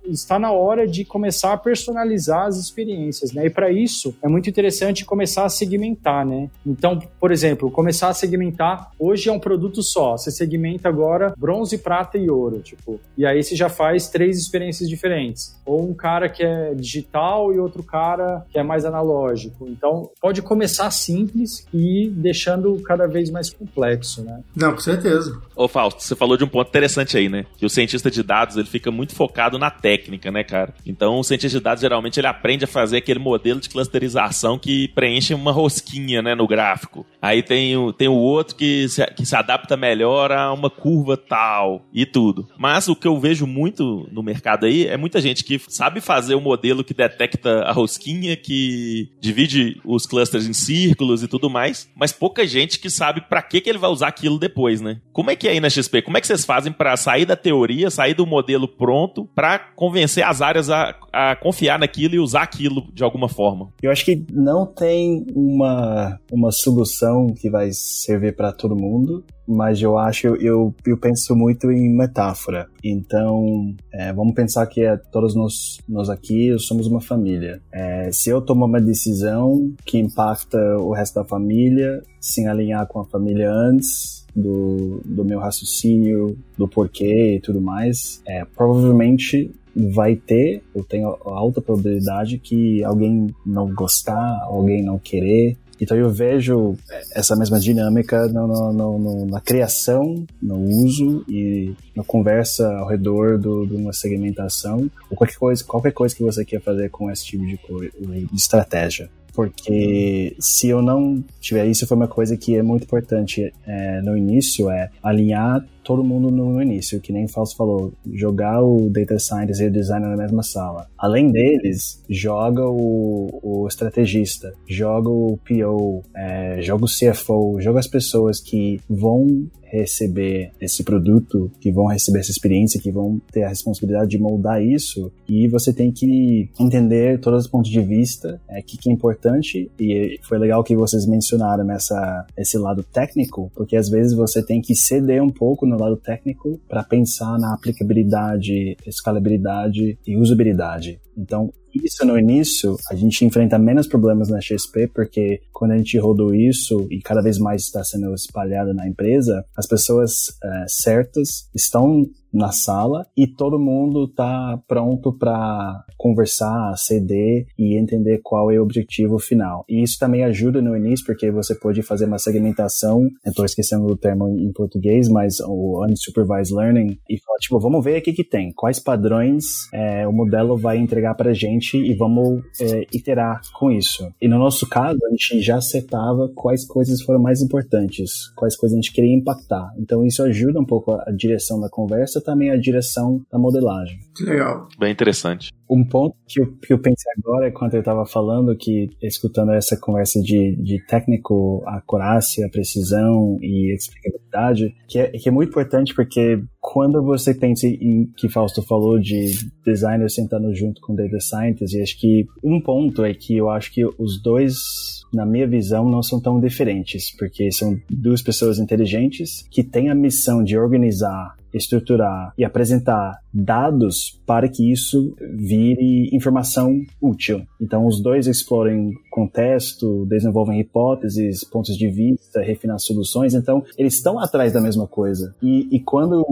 [0.05, 3.45] está na hora de começar a personalizar as experiências, né?
[3.45, 6.49] E para isso, é muito interessante começar a segmentar, né?
[6.65, 11.77] Então, por exemplo, começar a segmentar, hoje é um produto só, você segmenta agora bronze,
[11.77, 15.59] prata e ouro, tipo, e aí você já faz três experiências diferentes.
[15.65, 19.67] Ou um cara que é digital e outro cara que é mais analógico.
[19.67, 24.41] Então, pode começar simples e ir deixando cada vez mais complexo, né?
[24.55, 25.39] Não, com certeza.
[25.55, 27.45] Ô, Fausto, você falou de um ponto interessante aí, né?
[27.57, 30.73] Que o cientista de dados dados, ele fica muito focado na técnica, né, cara?
[30.85, 34.87] Então, o cientista de dados, geralmente, ele aprende a fazer aquele modelo de clusterização que
[34.89, 37.05] preenche uma rosquinha, né, no gráfico.
[37.21, 41.17] Aí tem o, tem o outro que se, que se adapta melhor a uma curva
[41.17, 42.47] tal e tudo.
[42.57, 46.35] Mas o que eu vejo muito no mercado aí é muita gente que sabe fazer
[46.35, 51.89] o modelo que detecta a rosquinha, que divide os clusters em círculos e tudo mais,
[51.95, 55.01] mas pouca gente que sabe para que, que ele vai usar aquilo depois, né?
[55.11, 56.01] Como é que é aí na XP?
[56.01, 60.23] Como é que vocês fazem para sair da teoria, sair do modelo pronto para convencer
[60.23, 63.69] as áreas a, a confiar naquilo e usar aquilo de alguma forma.
[63.81, 69.81] Eu acho que não tem uma, uma solução que vai servir para todo mundo, mas
[69.81, 72.67] eu acho, eu, eu penso muito em metáfora.
[72.83, 77.59] Então, é, vamos pensar que é, todos nós, nós aqui somos uma família.
[77.73, 82.99] É, se eu tomar uma decisão que impacta o resto da família, sem alinhar com
[82.99, 90.15] a família antes, do, do meu raciocínio, do porquê e tudo mais, é, provavelmente vai
[90.15, 95.57] ter, eu tenho alta probabilidade que alguém não gostar, alguém não querer.
[95.81, 96.75] Então eu vejo
[97.15, 103.37] essa mesma dinâmica no, no, no, na criação, no uso e na conversa ao redor
[103.37, 107.23] do, de uma segmentação ou qualquer coisa, qualquer coisa que você quer fazer com esse
[107.23, 112.63] tipo de, de estratégia porque se eu não tiver isso foi uma coisa que é
[112.63, 117.57] muito importante é, no início é alinhar todo mundo no início, que nem o Fausto
[117.57, 120.87] falou, jogar o Data Scientist e o Designer na mesma sala.
[120.95, 127.87] Além deles, joga o, o estrategista, joga o PO, é, joga o CFO, joga as
[127.87, 133.49] pessoas que vão receber esse produto, que vão receber essa experiência, que vão ter a
[133.49, 138.61] responsabilidade de moldar isso, e você tem que entender todos os pontos de vista, é,
[138.61, 143.75] que, que é importante, e foi legal que vocês mencionaram nessa, esse lado técnico, porque
[143.75, 148.77] às vezes você tem que ceder um pouco no lado técnico para pensar na aplicabilidade,
[148.85, 150.99] escalabilidade e usabilidade.
[151.17, 151.51] Então,
[151.83, 156.33] isso no início, a gente enfrenta menos problemas na XP, porque quando a gente rodou
[156.33, 162.09] isso e cada vez mais está sendo espalhado na empresa, as pessoas é, certas estão
[162.33, 168.63] na sala e todo mundo tá pronto para conversar, ceder e entender qual é o
[168.63, 169.65] objetivo final.
[169.67, 173.87] E isso também ajuda no início porque você pode fazer uma segmentação, eu tô esquecendo
[173.87, 178.13] do termo em português, mas o unsupervised learning e falar tipo, vamos ver o que
[178.13, 183.41] que tem, quais padrões é, o modelo vai entregar para gente e vamos é, iterar
[183.53, 184.07] com isso.
[184.21, 188.77] E no nosso caso, a gente já setava quais coisas foram mais importantes, quais coisas
[188.77, 189.73] a gente queria impactar.
[189.77, 193.99] Então isso ajuda um pouco a direção da conversa também a direção da modelagem.
[194.21, 194.67] Legal.
[194.77, 195.51] Bem interessante.
[195.69, 199.77] Um ponto que eu, que eu pensei agora, quando eu estava falando, que escutando essa
[199.77, 206.41] conversa de, de técnico, acurácia, precisão e explicabilidade, que é, que é muito importante porque
[206.59, 209.31] quando você pensa em que Fausto falou de
[209.63, 213.71] designer sentando junto com data scientist, e acho que um ponto é que eu acho
[213.71, 219.45] que os dois na minha visão, não são tão diferentes, porque são duas pessoas inteligentes
[219.49, 226.81] que têm a missão de organizar estruturar e apresentar dados para que isso vire informação
[227.01, 227.45] útil.
[227.61, 233.33] Então, os dois exploram contexto, desenvolvem hipóteses, pontos de vista, refinam soluções.
[233.33, 235.35] Então, eles estão atrás da mesma coisa.
[235.41, 236.25] E, e quando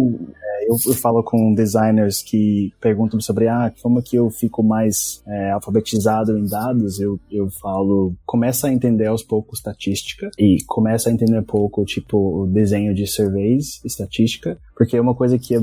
[0.44, 5.22] é, eu, eu, falo com designers que perguntam sobre ah, como que eu fico mais
[5.28, 11.10] é, alfabetizado em dados, eu, eu falo, começa a entender aos poucos estatística e começa
[11.10, 15.56] a entender um pouco, tipo, o desenho de surveys, estatística, porque é uma coisa que
[15.56, 15.60] é,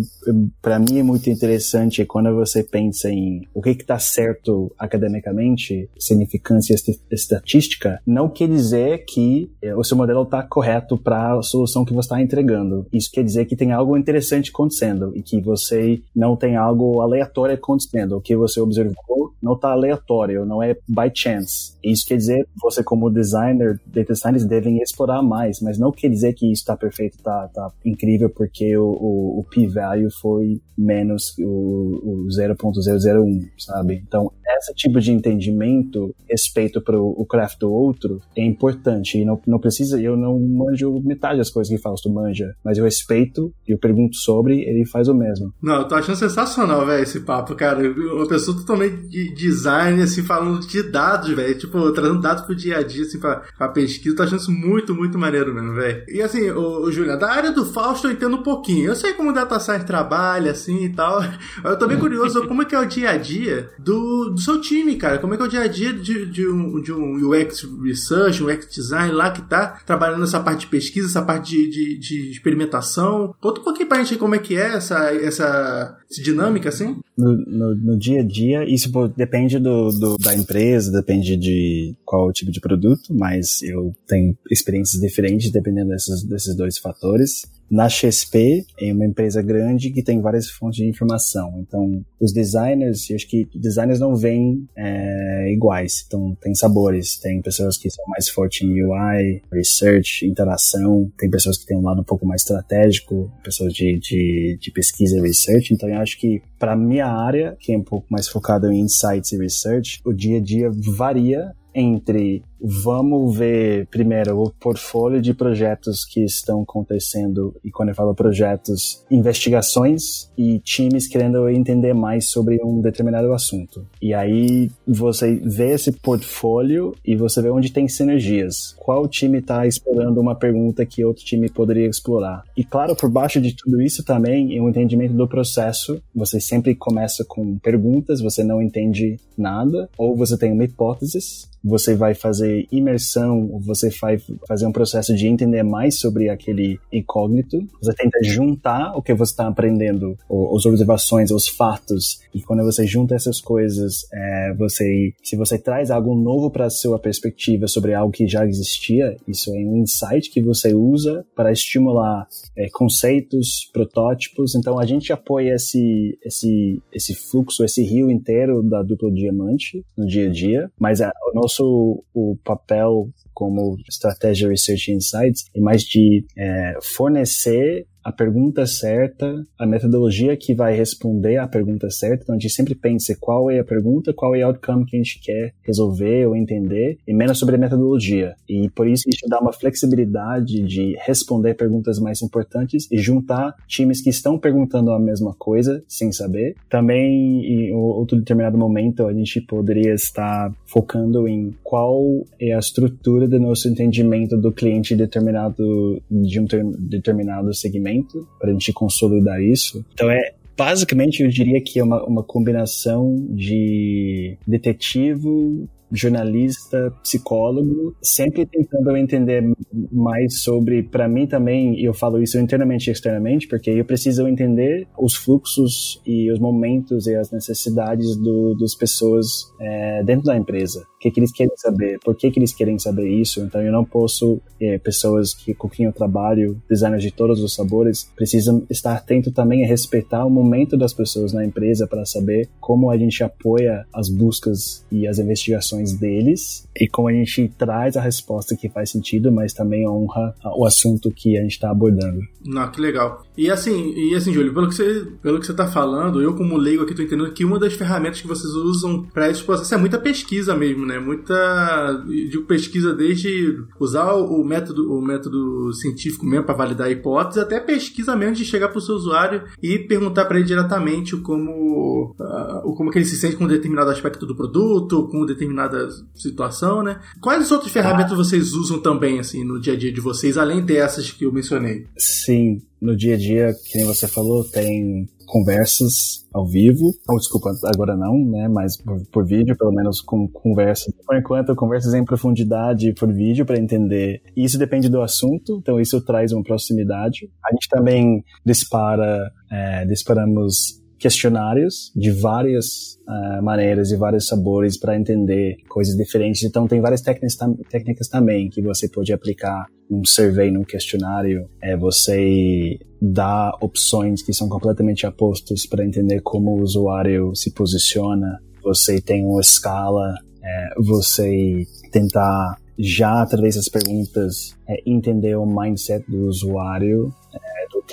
[0.60, 6.74] para mim é muito interessante quando você pensa em o que está certo academicamente, significância
[7.10, 11.92] estatística, não quer dizer que é, o seu modelo está correto para a solução que
[11.92, 12.86] você está entregando.
[12.92, 17.54] Isso quer dizer que tem algo interessante acontecendo e que você não tem algo aleatório
[17.54, 18.16] acontecendo.
[18.16, 21.74] O que você observou não está aleatório, não é by chance.
[21.82, 26.32] Isso quer dizer você como designer, data scientist, devem explorar mais, mas não quer dizer
[26.32, 32.24] que isso está perfeito, está tá incrível porque o, o, o p-value foi menos o,
[32.24, 34.02] o 0.001, sabe?
[34.06, 39.18] Então, esse tipo de entendimento, respeito para o craft do outro, é importante.
[39.18, 42.84] E não, não precisa, eu não manjo metade das coisas que Fausto manja, mas eu
[42.84, 45.52] respeito, eu pergunto sobre, ele faz o mesmo.
[45.62, 47.80] Não, eu tô achando sensacional, velho, esse papo, cara.
[47.80, 51.58] Uma pessoa totalmente de design, assim, falando de dados, velho.
[51.58, 54.16] Tipo, trazendo dados pro dia a dia, assim, pra, pra pesquisa.
[54.16, 56.04] Tô achando isso muito, muito maneiro mesmo, velho.
[56.08, 58.93] E assim, o, o da área do Fausto eu entendo um pouquinho.
[58.94, 61.20] Eu sei como o Data Science trabalha, assim e tal.
[61.64, 64.60] Eu tô bem curioso como é que é o dia a dia do, do seu
[64.60, 65.18] time, cara.
[65.18, 68.40] Como é que é o dia a dia de, de, um, de um UX Research,
[68.40, 71.98] um UX Design lá que tá trabalhando nessa parte de pesquisa, essa parte de, de,
[71.98, 73.34] de experimentação.
[73.40, 76.96] Conta um pouquinho pra gente como é que é essa, essa, dinâmica, assim.
[77.18, 82.32] No, no, no, dia a dia, isso depende do, do, da empresa, depende de qual
[82.32, 87.42] tipo de produto, mas eu tenho experiências diferentes dependendo desses, desses dois fatores.
[87.70, 91.64] Na XP é uma empresa grande que tem várias fontes de informação.
[91.66, 96.04] Então, os designers, eu acho que designers não vêm é, iguais.
[96.06, 97.18] Então, tem sabores.
[97.18, 101.10] Tem pessoas que são mais fortes em UI, research, interação.
[101.18, 105.16] Tem pessoas que têm um lado um pouco mais estratégico, pessoas de, de, de pesquisa
[105.16, 105.72] e research.
[105.72, 109.32] Então, eu acho que para minha área, que é um pouco mais focada em insights
[109.32, 116.04] e research, o dia a dia varia entre vamos ver primeiro o portfólio de projetos
[116.04, 122.60] que estão acontecendo e quando eu falo projetos, investigações e times querendo entender mais sobre
[122.64, 123.86] um determinado assunto.
[124.00, 128.74] E aí você vê esse portfólio e você vê onde tem sinergias.
[128.78, 132.44] Qual time está explorando uma pergunta que outro time poderia explorar?
[132.56, 136.00] E claro, por baixo de tudo isso também é um entendimento do processo.
[136.14, 141.18] Você sempre começa com perguntas, você não entende nada, ou você tem uma hipótese,
[141.62, 146.78] você vai fazer fazer imersão, você vai fazer um processo de entender mais sobre aquele
[146.92, 147.66] incógnito.
[147.80, 150.16] Você tenta juntar o que você está aprendendo,
[150.54, 155.90] as observações, os fatos, e quando você junta essas coisas, é, você, se você traz
[155.90, 160.30] algo novo para a sua perspectiva sobre algo que já existia, isso é um insight
[160.30, 162.26] que você usa para estimular
[162.56, 164.56] é, conceitos, protótipos.
[164.56, 170.04] Então a gente apoia esse, esse, esse fluxo, esse rio inteiro da dupla diamante no
[170.04, 175.82] dia a dia, mas a, o nosso o papel como estratégia Research Insights é mais
[175.82, 182.22] de é, fornecer a pergunta certa, a metodologia que vai responder à pergunta certa.
[182.22, 184.98] Então a gente sempre pensa qual é a pergunta, qual é o outcome que a
[184.98, 188.34] gente quer resolver ou entender, e menos sobre a metodologia.
[188.48, 194.02] E por isso gente dá uma flexibilidade de responder perguntas mais importantes e juntar times
[194.02, 196.54] que estão perguntando a mesma coisa sem saber.
[196.68, 202.02] Também, em outro determinado momento, a gente poderia estar focando em qual
[202.38, 206.46] é a estrutura do nosso entendimento do cliente determinado de um
[206.78, 207.93] determinado segmento
[208.38, 209.84] para a gente consolidar isso.
[209.92, 218.44] Então é basicamente eu diria que é uma, uma combinação de detetive jornalista, psicólogo, sempre
[218.44, 219.44] tentando entender
[219.92, 224.88] mais sobre, para mim também, eu falo isso internamente e externamente, porque eu preciso entender
[224.98, 230.84] os fluxos e os momentos e as necessidades do, das pessoas é, dentro da empresa
[231.04, 233.40] que, que eles querem saber, por que, que eles querem saber isso.
[233.40, 237.54] Então eu não posso, é, pessoas que, com quem eu trabalho, designers de todos os
[237.54, 242.48] sabores, precisam estar atento também a respeitar o momento das pessoas na empresa para saber
[242.58, 247.96] como a gente apoia as buscas e as investigações deles e como a gente traz
[247.96, 252.20] a resposta que faz sentido, mas também honra o assunto que a gente está abordando.
[252.44, 253.22] Não, que legal.
[253.36, 256.56] E assim, e assim, Júlio, pelo que você, pelo que você tá falando, eu como
[256.56, 259.78] leigo aqui tô entendendo que uma das ferramentas que vocês usam para esse processo é
[259.78, 260.93] muita pesquisa mesmo, né?
[260.98, 267.40] Muita, digo pesquisa desde usar o método, o método científico mesmo para validar a hipótese,
[267.40, 272.14] até pesquisa mesmo de chegar para o seu usuário e perguntar para ele diretamente como,
[272.18, 276.82] uh, como que ele se sente com um determinado aspecto do produto, com determinada situação,
[276.82, 277.00] né?
[277.20, 281.10] Quais outras ferramentas vocês usam também assim no dia a dia de vocês, além dessas
[281.10, 281.86] que eu mencionei?
[281.96, 286.92] Sim, no dia a dia, que nem você falou, tem conversas ao vivo.
[287.08, 288.48] Oh, desculpa, agora não, né?
[288.48, 290.92] Mas por, por, vídeo, pelo menos com conversas.
[291.06, 294.22] Por enquanto, conversas em profundidade por vídeo para entender.
[294.36, 297.30] Isso depende do assunto, então isso traz uma proximidade.
[297.44, 304.96] A gente também dispara, é, disparamos questionários de várias uh, maneiras e vários sabores para
[304.96, 306.42] entender coisas diferentes.
[306.44, 311.46] Então tem várias técnicas, tam técnicas também que você pode aplicar num survey, num questionário.
[311.62, 318.40] É você dá opções que são completamente opostas para entender como o usuário se posiciona.
[318.62, 326.02] Você tem uma escala, é, você tentar já através das perguntas é, entender o mindset
[326.10, 327.12] do usuário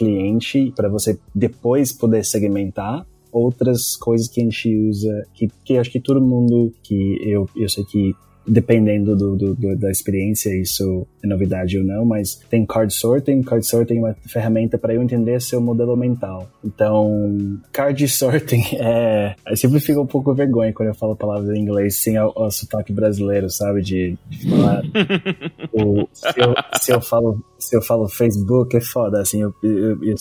[0.02, 5.92] cliente para você depois poder segmentar outras coisas que a gente usa, que, que acho
[5.92, 8.16] que todo mundo que eu, eu sei que
[8.48, 13.42] dependendo do, do, do, da experiência, isso é novidade ou não, mas tem card sorting.
[13.42, 16.50] Card sorting é uma ferramenta para eu entender seu modelo mental.
[16.64, 19.36] Então, card sorting é.
[19.48, 22.52] Eu sempre fico um pouco vergonha quando eu falo palavras em inglês sem o, o
[22.52, 23.82] sotaque brasileiro, sabe?
[23.82, 24.82] De, de falar.
[25.74, 30.04] o, se, eu, se, eu, falo, se eu falo Facebook, é foda, assim, eu, eu,
[30.04, 30.16] eu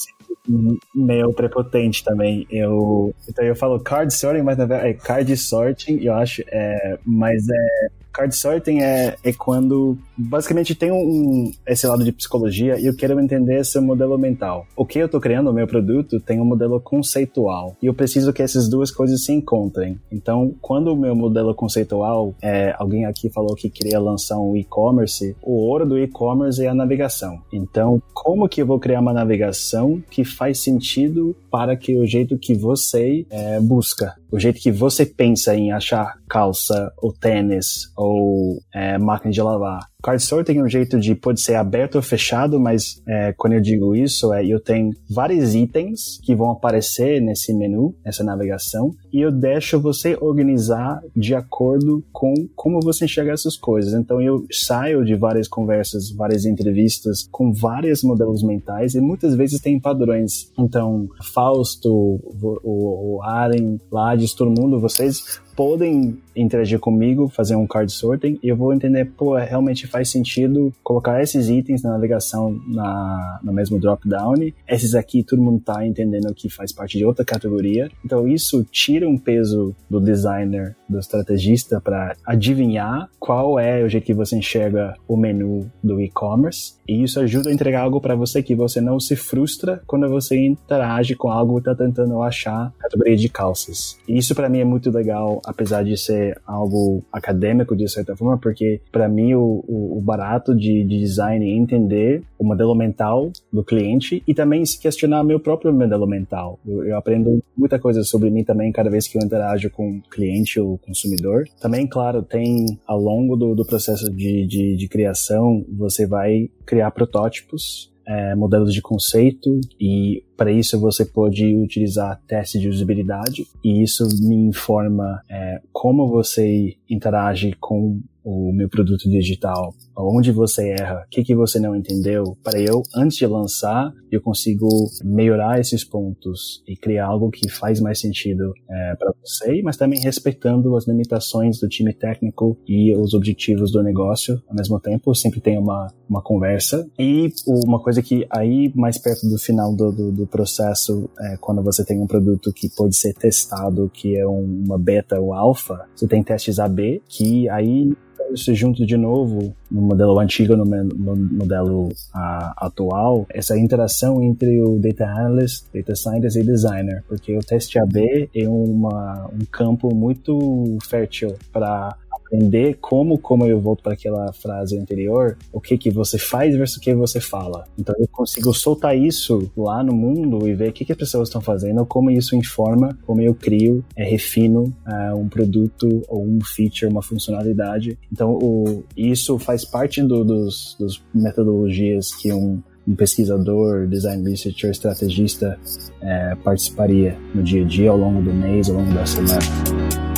[0.94, 2.46] meio prepotente também.
[2.50, 6.98] Eu, então eu falo card sorting, mas na verdade é card sorting, eu acho, é,
[7.04, 12.86] mas é Card sorting é, é quando basicamente tem um, esse lado de psicologia e
[12.86, 14.66] eu quero entender esse modelo mental.
[14.76, 18.32] O que eu estou criando, o meu produto, tem um modelo conceitual e eu preciso
[18.32, 19.98] que essas duas coisas se encontrem.
[20.10, 25.36] Então, quando o meu modelo conceitual, é, alguém aqui falou que queria lançar um e-commerce,
[25.42, 27.40] o ouro do e-commerce é a navegação.
[27.52, 32.38] Então, como que eu vou criar uma navegação que faz sentido para que o jeito
[32.38, 38.62] que você é, busca, o jeito que você pensa em achar calça ou tênis ou
[38.72, 39.89] é, máquina de lavar.
[40.02, 43.60] Card sorting é um jeito de pode ser aberto ou fechado, mas é, quando eu
[43.60, 49.20] digo isso, é, eu tenho vários itens que vão aparecer nesse menu, nessa navegação, e
[49.20, 53.94] eu deixo você organizar de acordo com como você enxerga essas coisas.
[53.94, 59.60] Então eu saio de várias conversas, várias entrevistas com vários modelos mentais e muitas vezes
[59.60, 60.50] tem padrões.
[60.58, 67.92] Então, Fausto, o, o Aren, Lades, todo mundo, vocês podem interagir comigo, fazer um card
[67.92, 73.40] sorting, e eu vou entender, pô, realmente faz sentido colocar esses itens na navegação na,
[73.42, 74.30] no mesmo drop-down.
[74.68, 77.90] Esses aqui todo mundo tá entendendo que faz parte de outra categoria.
[78.04, 84.04] Então isso tira um peso do designer, do estrategista para adivinhar qual é o jeito
[84.04, 86.74] que você enxerga o menu do e-commerce.
[86.88, 90.36] E isso ajuda a entregar algo para você que você não se frustra quando você
[90.36, 93.98] interage com algo e tá tentando achar categoria de calças.
[94.08, 98.38] E isso para mim é muito legal, apesar de ser algo acadêmico de certa forma,
[98.38, 103.30] porque para mim o, o, o, barato de, de design é entender o modelo mental
[103.52, 106.58] do cliente e também se questionar meu próprio modelo mental.
[106.66, 110.02] Eu, eu aprendo muita coisa sobre mim também cada vez que eu interajo com o
[110.10, 111.44] cliente ou consumidor.
[111.60, 116.90] Também, claro, tem ao longo do, do processo de, de, de criação, você vai criar
[116.90, 123.82] protótipos é, modelos de conceito e para isso você pode utilizar teste de usabilidade e
[123.82, 131.04] isso me informa é, como você interage com o meu produto digital, onde você erra,
[131.06, 134.68] o que, que você não entendeu, para eu, antes de lançar, eu consigo
[135.04, 140.00] melhorar esses pontos e criar algo que faz mais sentido é, para você, mas também
[140.00, 145.14] respeitando as limitações do time técnico e os objetivos do negócio ao mesmo tempo.
[145.14, 146.86] Sempre tem uma, uma conversa.
[146.98, 151.62] E uma coisa que aí, mais perto do final do, do, do processo, é, quando
[151.62, 155.86] você tem um produto que pode ser testado, que é um, uma beta ou alfa,
[155.94, 157.92] você tem testes AB, que aí
[158.36, 164.60] se junto de novo no modelo antigo, no, no modelo uh, atual, essa interação entre
[164.62, 169.94] o data analyst, data scientist e designer, porque o teste AB é uma, um campo
[169.94, 171.96] muito fértil para
[172.30, 176.76] aprender como, como eu volto para aquela frase anterior, o que que você faz versus
[176.76, 177.64] o que você fala.
[177.76, 181.28] Então eu consigo soltar isso lá no mundo e ver o que, que as pessoas
[181.28, 186.38] estão fazendo, como isso informa, como eu crio, é, refino uh, um produto ou um
[186.42, 187.98] feature, uma funcionalidade.
[188.12, 194.70] Então o, isso faz parte do, dos, dos metodologias que um um pesquisador, design researcher,
[194.70, 195.56] estrategista
[196.00, 200.09] é, participaria no dia a dia, ao longo do mês, ao longo da semana.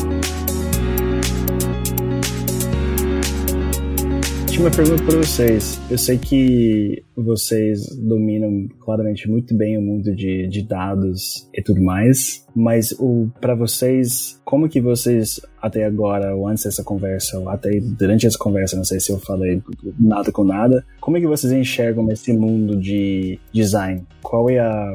[4.53, 5.81] Tinha uma pergunta para vocês.
[5.91, 11.81] Eu sei que vocês dominam claramente muito bem o mundo de, de dados e tudo
[11.81, 17.49] mais, mas o para vocês, como que vocês até agora, ou antes dessa conversa, ou
[17.49, 19.63] até durante essa conversa, não sei se eu falei
[19.99, 24.03] nada com nada, como é que vocês enxergam esse mundo de design?
[24.23, 24.95] Qual é a,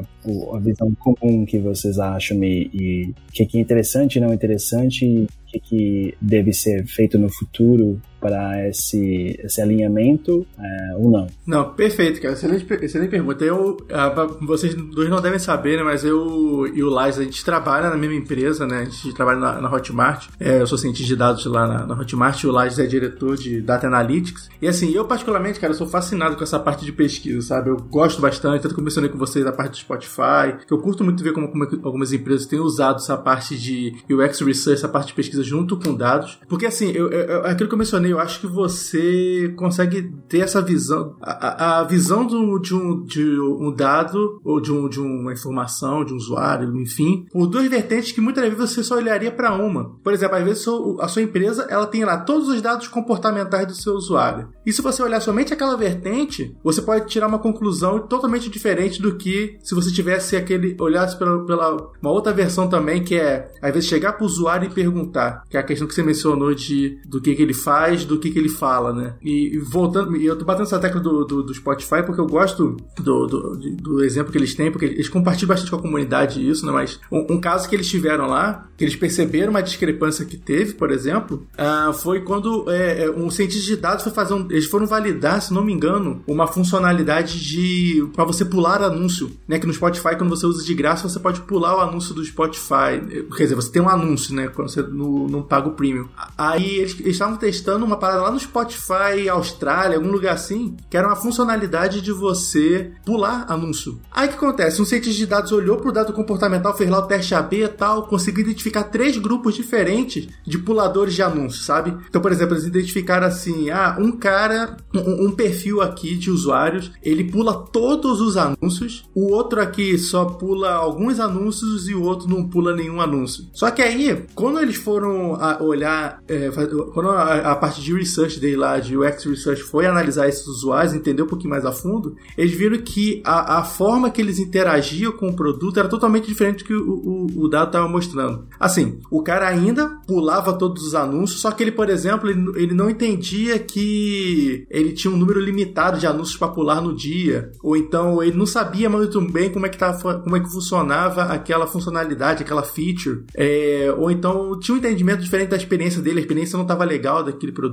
[0.54, 5.26] a visão comum que vocês acham e o que, que é interessante e não interessante
[5.26, 11.26] o que, que deve ser feito no futuro para esse, esse alinhamento é, ou não?
[11.46, 12.34] Não, perfeito, cara.
[12.34, 13.44] Excelente, excelente pergunta.
[13.44, 15.82] Eu, uh, vocês dois não devem saber, né?
[15.82, 18.80] Mas eu e o Lais, a gente trabalha na mesma empresa, né?
[18.80, 20.28] A gente trabalha na, na Hotmart.
[20.38, 22.42] É, eu sou cientista de dados lá na, na Hotmart.
[22.44, 24.50] O Lais é diretor de Data Analytics.
[24.60, 27.70] E assim, eu particularmente, cara, eu sou fascinado com essa parte de pesquisa, sabe?
[27.70, 30.78] Eu gosto bastante, tanto que eu mencionei com vocês a parte do Spotify, que eu
[30.78, 34.88] curto muito ver como, como algumas empresas têm usado essa parte de UX Research, essa
[34.88, 36.38] parte de pesquisa junto com dados.
[36.48, 40.60] Porque assim, eu, eu, aquilo que eu mencionei, eu acho que você consegue ter essa
[40.60, 45.32] visão, a, a visão do, de, um, de um dado ou de, um, de uma
[45.32, 49.54] informação, de um usuário, enfim, por duas vertentes que muitas vezes você só olharia para
[49.54, 49.96] uma.
[50.02, 50.66] Por exemplo, às vezes
[51.00, 54.48] a sua empresa ela tem lá todos os dados comportamentais do seu usuário.
[54.64, 59.16] E se você olhar somente aquela vertente, você pode tirar uma conclusão totalmente diferente do
[59.16, 63.72] que se você tivesse aquele olhasse pela, pela uma outra versão também que é às
[63.72, 66.98] vezes chegar para o usuário e perguntar, que é a questão que você mencionou de
[67.06, 69.14] do que, que ele faz, do que, que ele fala, né?
[69.22, 72.26] E, e voltando, e eu tô batendo essa tecla do, do, do Spotify porque eu
[72.26, 76.46] gosto do, do, do, exemplo que eles têm, porque eles compartilham bastante com a comunidade
[76.46, 76.72] isso, né?
[76.72, 80.74] Mas um, um, caso que eles tiveram lá, que eles perceberam uma discrepância que teve,
[80.74, 84.66] por exemplo, uh, foi quando é, é, um cientista de dados foi fazer um, eles
[84.66, 89.58] foram validar, se não me engano, uma funcionalidade de para você pular anúncio, né?
[89.58, 93.00] Que no Spotify quando você usa de graça você pode pular o anúncio do Spotify,
[93.36, 94.48] quer dizer, você tem um anúncio, né?
[94.48, 96.08] Quando você não, não paga o premium.
[96.36, 101.06] Aí eles estavam testando uma parada lá no Spotify Austrália, algum lugar assim, que era
[101.06, 104.00] uma funcionalidade de você pular anúncio.
[104.10, 104.80] Aí o que acontece?
[104.80, 108.06] Um cientista de dados olhou pro dado comportamental, fez lá o teste AB e tal,
[108.06, 111.96] conseguiu identificar três grupos diferentes de puladores de anúncios, sabe?
[112.08, 116.92] Então, por exemplo, eles identificaram assim: ah, um cara, um, um perfil aqui de usuários,
[117.02, 122.28] ele pula todos os anúncios, o outro aqui só pula alguns anúncios e o outro
[122.28, 123.46] não pula nenhum anúncio.
[123.52, 126.50] Só que aí, quando eles foram olhar, é,
[126.92, 130.94] quando a, a parte de research dele lá, de UX Research, foi analisar esses usuários,
[130.94, 135.12] entender um pouquinho mais a fundo, eles viram que a, a forma que eles interagiam
[135.12, 138.46] com o produto era totalmente diferente do que o, o, o dado estava mostrando.
[138.58, 142.74] Assim, o cara ainda pulava todos os anúncios, só que ele, por exemplo, ele, ele
[142.74, 147.76] não entendia que ele tinha um número limitado de anúncios para pular no dia, ou
[147.76, 151.66] então ele não sabia muito bem como é que, tava, como é que funcionava aquela
[151.66, 156.56] funcionalidade, aquela feature, é, ou então tinha um entendimento diferente da experiência dele, a experiência
[156.56, 157.67] não estava legal daquele produto.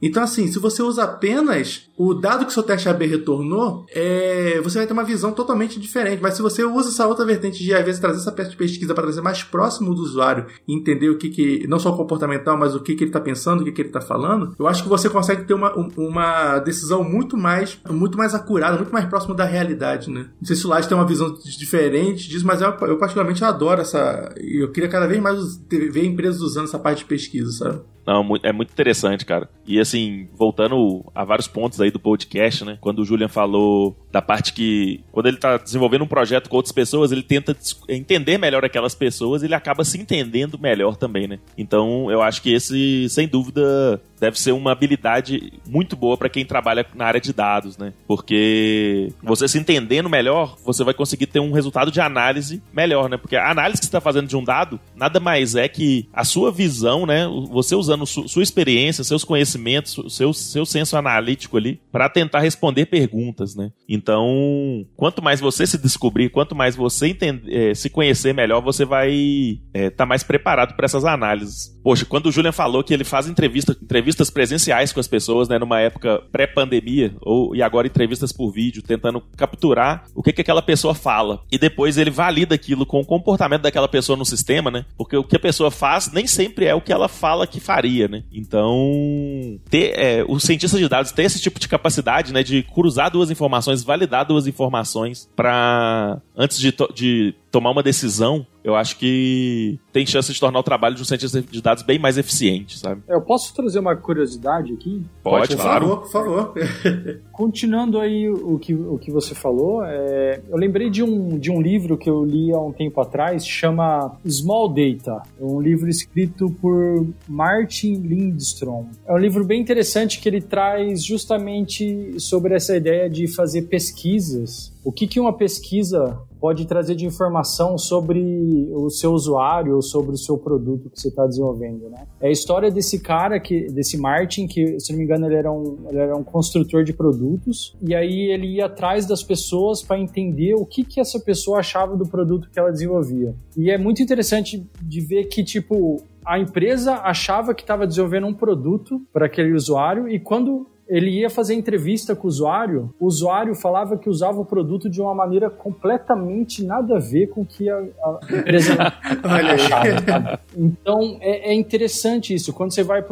[0.00, 4.78] Então, assim, se você usa apenas o dado que seu teste AB retornou, é, você
[4.78, 6.22] vai ter uma visão totalmente diferente.
[6.22, 8.94] Mas se você usa essa outra vertente de, às vezes, trazer essa peça de pesquisa
[8.94, 12.74] para trazer mais próximo do usuário e entender o que, que não só comportamental, mas
[12.74, 14.88] o que, que ele está pensando, o que, que ele está falando, eu acho que
[14.88, 19.44] você consegue ter uma, uma decisão muito mais, muito mais acurada, muito mais próxima da
[19.44, 20.30] realidade, né?
[20.40, 23.80] Não sei se o Lage tem uma visão diferente disso, mas eu, eu particularmente adoro
[23.80, 24.32] essa.
[24.36, 27.80] Eu queria cada vez mais ver empresas usando essa parte de pesquisa, sabe?
[28.08, 29.50] Não, é muito interessante, cara.
[29.66, 32.78] E assim, voltando a vários pontos aí do podcast, né?
[32.80, 36.72] Quando o Julian falou da parte que, quando ele tá desenvolvendo um projeto com outras
[36.72, 37.54] pessoas, ele tenta
[37.86, 41.38] entender melhor aquelas pessoas ele acaba se entendendo melhor também, né?
[41.58, 46.46] Então, eu acho que esse, sem dúvida, deve ser uma habilidade muito boa para quem
[46.46, 47.92] trabalha na área de dados, né?
[48.06, 53.18] Porque você se entendendo melhor, você vai conseguir ter um resultado de análise melhor, né?
[53.18, 56.24] Porque a análise que você está fazendo de um dado nada mais é que a
[56.24, 57.28] sua visão, né?
[57.50, 62.40] Você usando usando su sua experiência, seus conhecimentos, seu, seu senso analítico ali, para tentar
[62.40, 63.70] responder perguntas, né?
[63.88, 68.84] Então, quanto mais você se descobrir, quanto mais você entender, é, se conhecer melhor, você
[68.84, 71.76] vai estar é, tá mais preparado para essas análises.
[71.82, 75.58] Poxa, quando o Julian falou que ele faz entrevista, entrevistas presenciais com as pessoas, né,
[75.58, 80.62] numa época pré-pandemia, ou e agora entrevistas por vídeo, tentando capturar o que, que aquela
[80.62, 81.42] pessoa fala.
[81.50, 84.84] E depois ele valida aquilo com o comportamento daquela pessoa no sistema, né?
[84.96, 87.87] Porque o que a pessoa faz nem sempre é o que ela fala que faria
[88.08, 88.24] né?
[88.32, 93.10] Então, ter, é, o cientista de dados ter esse tipo de capacidade, né, de cruzar
[93.10, 99.78] duas informações, validar duas informações para antes de, de tomar uma decisão, eu acho que
[99.92, 103.02] tem chance de tornar o trabalho de um cientista de dados bem mais eficiente, sabe?
[103.08, 105.02] Eu posso trazer uma curiosidade aqui?
[105.22, 105.96] Pode, Pode claro.
[105.98, 107.20] Por favor, por favor.
[107.32, 111.62] Continuando aí o que, o que você falou, é, eu lembrei de um, de um
[111.62, 116.50] livro que eu li há um tempo atrás, chama Small Data, é um livro escrito
[116.60, 118.86] por Martin Lindstrom.
[119.06, 124.72] É um livro bem interessante que ele traz justamente sobre essa ideia de fazer pesquisas.
[124.84, 130.12] O que, que uma pesquisa pode trazer de informação sobre o seu usuário ou sobre
[130.12, 132.06] o seu produto que você está desenvolvendo, né?
[132.20, 135.50] É a história desse cara, que, desse Martin, que, se não me engano, ele era
[135.50, 139.98] um, ele era um construtor de produtos, e aí ele ia atrás das pessoas para
[139.98, 143.34] entender o que, que essa pessoa achava do produto que ela desenvolvia.
[143.56, 148.34] E é muito interessante de ver que, tipo, a empresa achava que estava desenvolvendo um
[148.34, 153.54] produto para aquele usuário e quando ele ia fazer entrevista com o usuário, o usuário
[153.54, 157.68] falava que usava o produto de uma maneira completamente nada a ver com o que
[157.68, 158.74] a, a empresa
[159.22, 160.40] achava.
[160.56, 162.52] Então é, é, interessante isso.
[162.52, 163.02] Quando você vai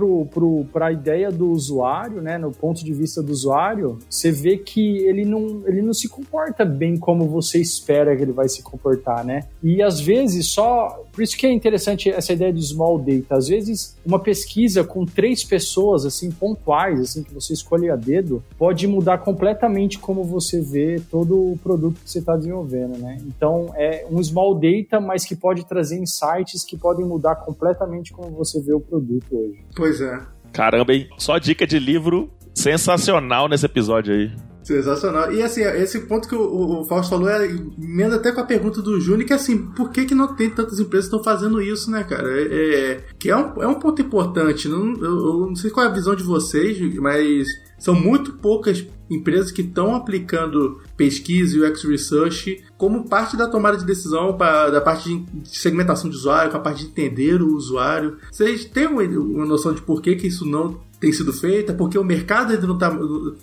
[0.72, 4.98] para a ideia do usuário, né, no ponto de vista do usuário, você vê que
[4.98, 9.24] ele não, ele não se comporta bem como você espera que ele vai se comportar,
[9.24, 9.44] né?
[9.62, 11.04] E às vezes só.
[11.12, 13.36] Por isso que é interessante essa ideia de small data.
[13.36, 18.42] Às vezes uma pesquisa com três pessoas assim pontuais, assim que vocês escolhe a dedo,
[18.56, 23.18] pode mudar completamente como você vê todo o produto que você está desenvolvendo, né?
[23.26, 28.30] Então, é um small data, mas que pode trazer insights que podem mudar completamente como
[28.30, 29.64] você vê o produto hoje.
[29.74, 30.20] Pois é.
[30.52, 31.08] Caramba, hein?
[31.18, 34.30] Só dica de livro sensacional nesse episódio aí.
[34.66, 35.32] Sensacional.
[35.32, 38.82] E assim, esse ponto que o, o Fausto falou é emenda até com a pergunta
[38.82, 41.88] do Júnior, que assim, por que, que não tem tantas empresas que estão fazendo isso,
[41.88, 42.28] né, cara?
[42.28, 44.68] É, é, que é um, é um ponto importante.
[44.68, 47.46] Não, eu, eu, não sei qual é a visão de vocês, mas
[47.78, 53.76] são muito poucas empresas que estão aplicando pesquisa e UX Research como parte da tomada
[53.76, 57.54] de decisão, pra, da parte de segmentação de usuário, com a parte de entender o
[57.54, 58.18] usuário.
[58.30, 61.98] Vocês têm uma, uma noção de por que, que isso não tem sido feita, porque
[61.98, 62.90] o mercado ainda não está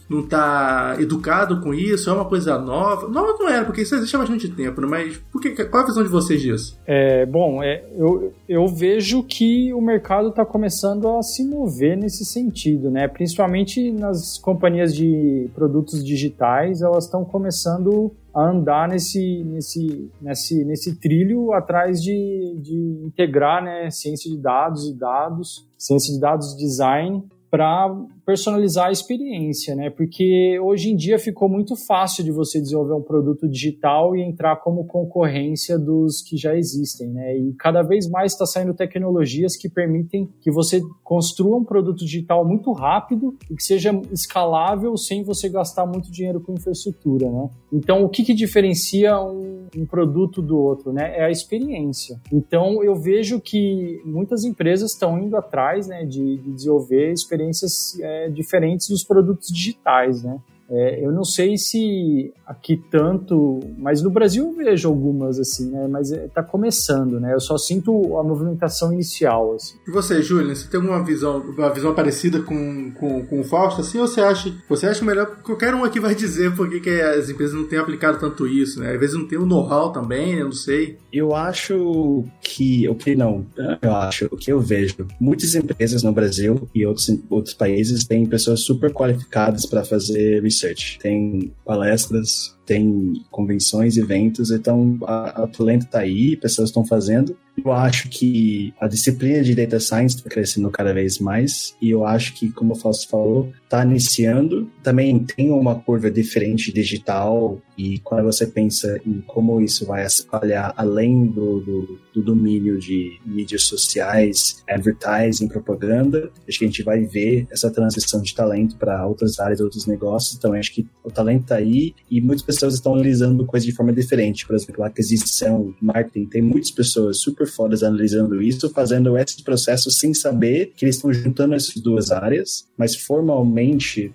[0.09, 3.07] não tá educado com isso, é uma coisa nova.
[3.07, 4.87] Não, não era, porque isso existe há bastante tempo, né?
[4.87, 6.79] mas por que, qual a visão de vocês disso?
[6.85, 12.25] É, bom, é, eu, eu vejo que o mercado está começando a se mover nesse
[12.25, 13.07] sentido, né?
[13.07, 20.95] principalmente nas companhias de produtos digitais, elas estão começando a andar nesse, nesse, nesse, nesse
[20.95, 27.23] trilho atrás de, de integrar né, ciência de dados e dados, ciência de dados design
[27.53, 27.87] para
[28.25, 29.89] personalizar a experiência, né?
[29.89, 34.57] Porque hoje em dia ficou muito fácil de você desenvolver um produto digital e entrar
[34.57, 37.37] como concorrência dos que já existem, né?
[37.37, 42.45] E cada vez mais está saindo tecnologias que permitem que você construa um produto digital
[42.45, 47.49] muito rápido e que seja escalável sem você gastar muito dinheiro com infraestrutura, né?
[47.71, 51.17] Então, o que, que diferencia um, um produto do outro, né?
[51.17, 52.19] É a experiência.
[52.31, 58.12] Então, eu vejo que muitas empresas estão indo atrás, né, de, de desenvolver experiências é,
[58.29, 60.39] diferentes dos produtos digitais, né?
[60.69, 65.87] É, eu não sei se aqui tanto, mas no Brasil eu vejo algumas assim, né?
[65.87, 67.33] Mas está é, começando, né?
[67.33, 69.55] Eu só sinto a movimentação inicial.
[69.55, 69.75] Assim.
[69.87, 73.81] E você, Júlia, você tem alguma visão, uma visão parecida com, com, com o Fausto,
[73.81, 73.99] assim?
[73.99, 75.37] Ou você acha, você acha melhor?
[75.43, 78.93] Qualquer um aqui vai dizer por que as empresas não têm aplicado tanto isso, né?
[78.93, 80.41] Às vezes não tem o know-how também, né?
[80.41, 80.97] Eu não sei.
[81.11, 83.45] Eu acho que, o que não,
[83.81, 88.25] eu acho, o que eu vejo, muitas empresas no Brasil e outros, outros países têm
[88.25, 90.99] pessoas super qualificadas para fazer research.
[90.99, 97.35] Tem palestras, tem convenções, eventos, então a, a talento está aí, pessoas estão fazendo.
[97.63, 102.05] Eu acho que a disciplina de Data Science está crescendo cada vez mais e eu
[102.05, 104.69] acho que, como o Fausto falou, está iniciando.
[104.83, 110.73] Também tem uma curva diferente digital e quando você pensa em como isso vai espalhar
[110.77, 117.03] além do, do, do domínio de mídias sociais, advertising, propaganda, acho que a gente vai
[117.03, 120.35] ver essa transição de talento para outras áreas, outros negócios.
[120.35, 123.91] Então, acho que o talento está aí e muitas pessoas estão analisando coisas de forma
[123.91, 124.45] diferente.
[124.45, 130.13] Por exemplo, aquisição, marketing, tem muitas pessoas super fodas analisando isso, fazendo esses processos sem
[130.13, 133.62] saber que eles estão juntando essas duas áreas, mas formalmente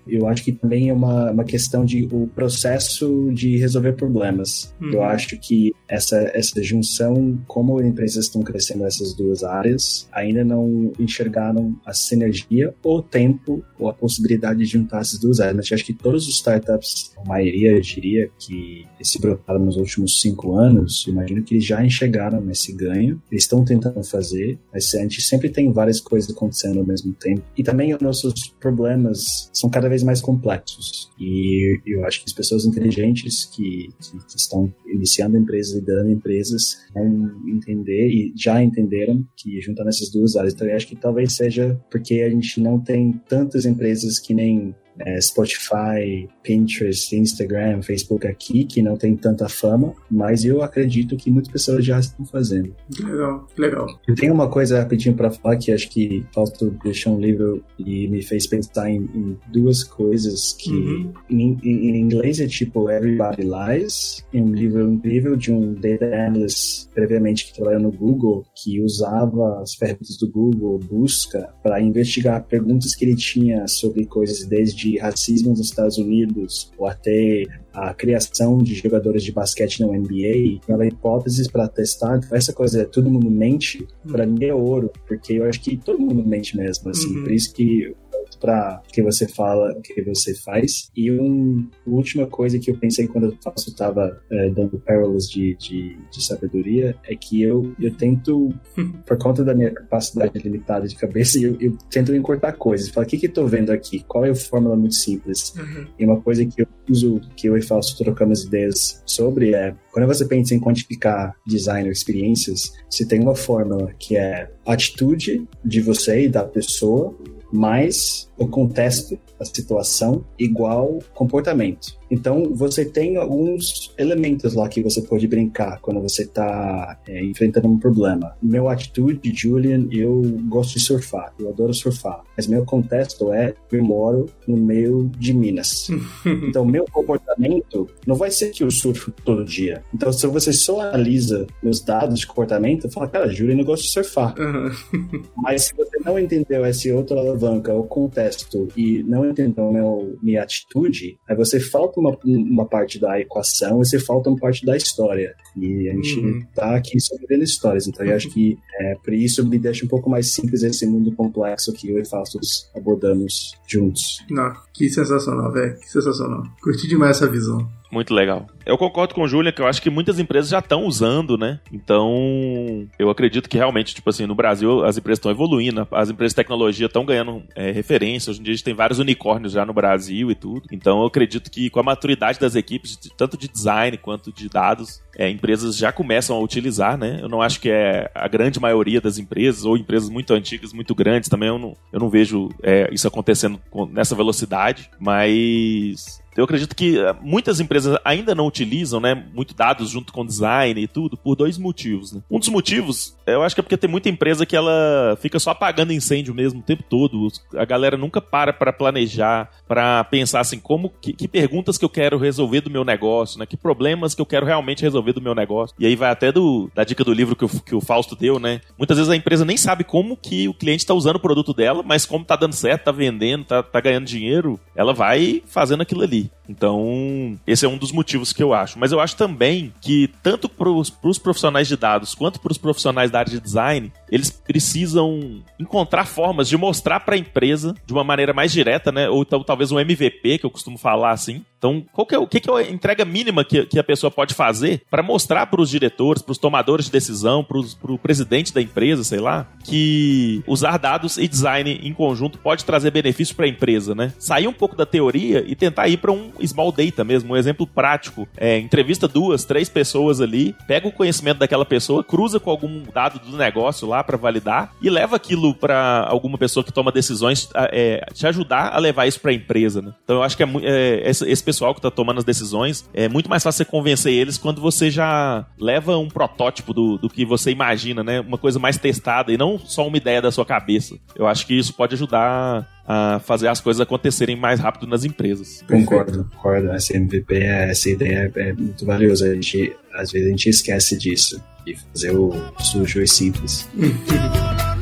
[0.07, 4.74] eu acho que também é uma, uma questão de o processo de resolver problemas.
[4.80, 4.92] Uhum.
[4.92, 10.92] Eu acho que essa, essa junção, como empresas estão crescendo nessas duas áreas, ainda não
[10.99, 15.57] enxergaram a sinergia, ou tempo, ou a possibilidade de juntar essas duas áreas.
[15.57, 19.76] Mas eu acho que todos os startups, a maioria, eu diria, que se brotaram nos
[19.76, 24.94] últimos cinco anos, imagino que eles já enxergaram esse ganho, eles estão tentando fazer, mas
[24.94, 27.42] a gente sempre tem várias coisas acontecendo ao mesmo tempo.
[27.57, 31.11] E também os nossos problemas são cada vez mais complexos.
[31.18, 36.78] E eu acho que as pessoas inteligentes que, que, que estão iniciando empresas, liderando empresas,
[36.95, 40.55] vão entender e já entenderam que juntando essas duas áreas.
[40.55, 44.74] Então eu acho que talvez seja porque a gente não tem tantas empresas que nem
[45.01, 51.30] é, Spotify, Pinterest, Instagram, Facebook aqui, que não tem tanta fama, mas eu acredito que
[51.30, 52.74] muitas pessoas já estão fazendo.
[53.01, 53.86] Legal, legal.
[54.07, 58.09] Eu tenho uma coisa rapidinho para falar que acho que falta deixar um livro e
[58.09, 61.12] me fez pensar em, em duas coisas que uhum.
[61.30, 66.88] em, em, inglês é tipo Everybody Lies, é um livro incrível de um data analyst
[66.94, 72.94] previamente que trabalhou no Google, que usava as ferramentas do Google, busca, para investigar perguntas
[72.94, 78.59] que ele tinha sobre coisas desde de racismo nos Estados Unidos, ou até a criação
[78.59, 83.86] de jogadores de basquete na NBA, ela hipóteses para testar, essa coisa, todo mundo mente,
[84.11, 87.22] para mim é ouro, porque eu acho que todo mundo mente mesmo, assim, uhum.
[87.24, 87.95] por isso que
[88.41, 90.91] para que você fala, o que você faz.
[90.97, 95.57] E uma última coisa que eu pensei quando eu faço, estava é, dando pérolas de,
[95.57, 98.53] de, de, sabedoria é que eu, eu tento,
[99.07, 102.89] por conta da minha capacidade limitada de cabeça, eu, eu tento encurtar coisas.
[102.89, 104.05] Falar, o que que eu tô vendo aqui?
[104.07, 105.55] Qual é a fórmula muito simples?
[105.57, 105.86] Uhum.
[105.99, 110.07] E uma coisa que eu uso, que eu e Fausto trocamos ideias sobre é, quando
[110.07, 115.80] você pensa em quantificar design ou experiências, você tem uma fórmula que é atitude de
[115.80, 117.16] você e da pessoa
[117.53, 121.96] mais o contexto, a situação, igual comportamento.
[122.11, 127.68] Então, você tem alguns elementos lá que você pode brincar quando você está é, enfrentando
[127.68, 128.34] um problema.
[128.42, 132.22] Meu atitude, Julian, eu gosto de surfar, eu adoro surfar.
[132.36, 135.88] Mas meu contexto é, eu moro no meio de Minas.
[136.48, 139.82] então, meu comportamento não vai ser que eu surfo todo dia.
[139.92, 143.90] Então, se você só analisa meus dados de comportamento, fala, cara, Julian, eu gosto de
[143.90, 144.34] surfar.
[144.38, 144.70] Uhum.
[145.36, 150.42] Mas se você não entendeu essa outra alavanca, o contexto, e não entendeu meu, minha
[150.42, 154.76] atitude, aí você falta uma, uma parte da equação e você falta uma parte da
[154.76, 155.34] história.
[155.57, 156.42] E a gente uhum.
[156.55, 160.09] tá aqui sobre histórias, então eu acho que é, por isso me deixa um pouco
[160.09, 164.24] mais simples esse mundo complexo que eu e Fastos abordamos juntos.
[164.30, 166.42] Não, que sensacional, velho, que sensacional.
[166.62, 167.68] Curti demais essa visão.
[167.91, 168.47] Muito legal.
[168.66, 171.59] Eu concordo com o Julia que eu acho que muitas empresas já estão usando, né?
[171.72, 176.32] Então, eu acredito que realmente, tipo assim, no Brasil as empresas estão evoluindo, as empresas
[176.32, 178.30] de tecnologia estão ganhando é, referência.
[178.30, 180.62] Hoje em dia a gente tem vários unicórnios já no Brasil e tudo.
[180.70, 185.03] Então, eu acredito que com a maturidade das equipes, tanto de design quanto de dados,
[185.16, 187.18] é, empresas já começam a utilizar, né?
[187.22, 190.95] Eu não acho que é a grande maioria das empresas, ou empresas muito antigas, muito
[190.95, 193.59] grandes, também eu não, eu não vejo é, isso acontecendo
[193.91, 199.91] nessa velocidade, mas eu acredito que eh, muitas empresas ainda não utilizam, né, muito dados
[199.91, 202.12] junto com design e tudo, por dois motivos.
[202.12, 202.22] Né?
[202.30, 205.51] Um dos motivos, eu acho que é porque tem muita empresa que ela fica só
[205.51, 207.26] apagando incêndio mesmo o tempo todo.
[207.57, 211.89] A galera nunca para para planejar, para pensar assim, como que, que, perguntas que eu
[211.89, 213.45] quero resolver do meu negócio, né?
[213.45, 215.74] Que problemas que eu quero realmente resolver do meu negócio.
[215.78, 218.39] E aí vai até do, da dica do livro que o, que o Fausto deu,
[218.39, 218.61] né?
[218.78, 221.82] Muitas vezes a empresa nem sabe como que o cliente está usando o produto dela,
[221.84, 226.03] mas como tá dando certo, tá vendendo, tá, tá ganhando dinheiro, ela vai fazendo aquilo
[226.03, 226.28] ali.
[226.49, 228.79] Então, esse é um dos motivos que eu acho.
[228.79, 233.11] Mas eu acho também que, tanto para os profissionais de dados quanto para os profissionais
[233.11, 238.04] da área de design, eles precisam encontrar formas de mostrar para a empresa de uma
[238.04, 239.09] maneira mais direta, né?
[239.09, 241.44] Ou então talvez um MVP, que eu costumo falar assim.
[241.59, 244.11] Então, qual que é, o que, que é a entrega mínima que, que a pessoa
[244.11, 247.59] pode fazer para mostrar para os diretores, para os tomadores de decisão, para
[247.92, 252.92] o presidente da empresa, sei lá, que usar dados e design em conjunto pode trazer
[252.92, 254.12] benefício para a empresa, né?
[254.18, 257.66] Sair um pouco da teoria e tentar ir para um small data mesmo, um exemplo
[257.66, 258.28] prático.
[258.36, 263.18] É, entrevista duas, três pessoas ali, pega o conhecimento daquela pessoa, cruza com algum dado
[263.18, 268.05] do negócio lá para validar e leva aquilo para alguma pessoa que toma decisões, é,
[268.12, 269.82] te ajudar a levar isso para a empresa.
[269.82, 269.92] Né?
[270.05, 273.28] Então eu acho que é, é, esse, pessoal que está tomando as decisões é muito
[273.28, 277.51] mais fácil você convencer eles quando você já leva um protótipo do, do que você
[277.51, 278.20] imagina, né?
[278.20, 280.96] Uma coisa mais testada e não só uma ideia da sua cabeça.
[281.16, 285.62] Eu acho que isso pode ajudar a fazer as coisas acontecerem mais rápido nas empresas.
[285.68, 286.70] Concordo, concordo.
[286.70, 289.30] Essa MVP, essa ideia é muito valiosa.
[289.30, 291.42] A gente, às vezes a gente esquece disso
[291.77, 293.69] fazer o sujo e simples.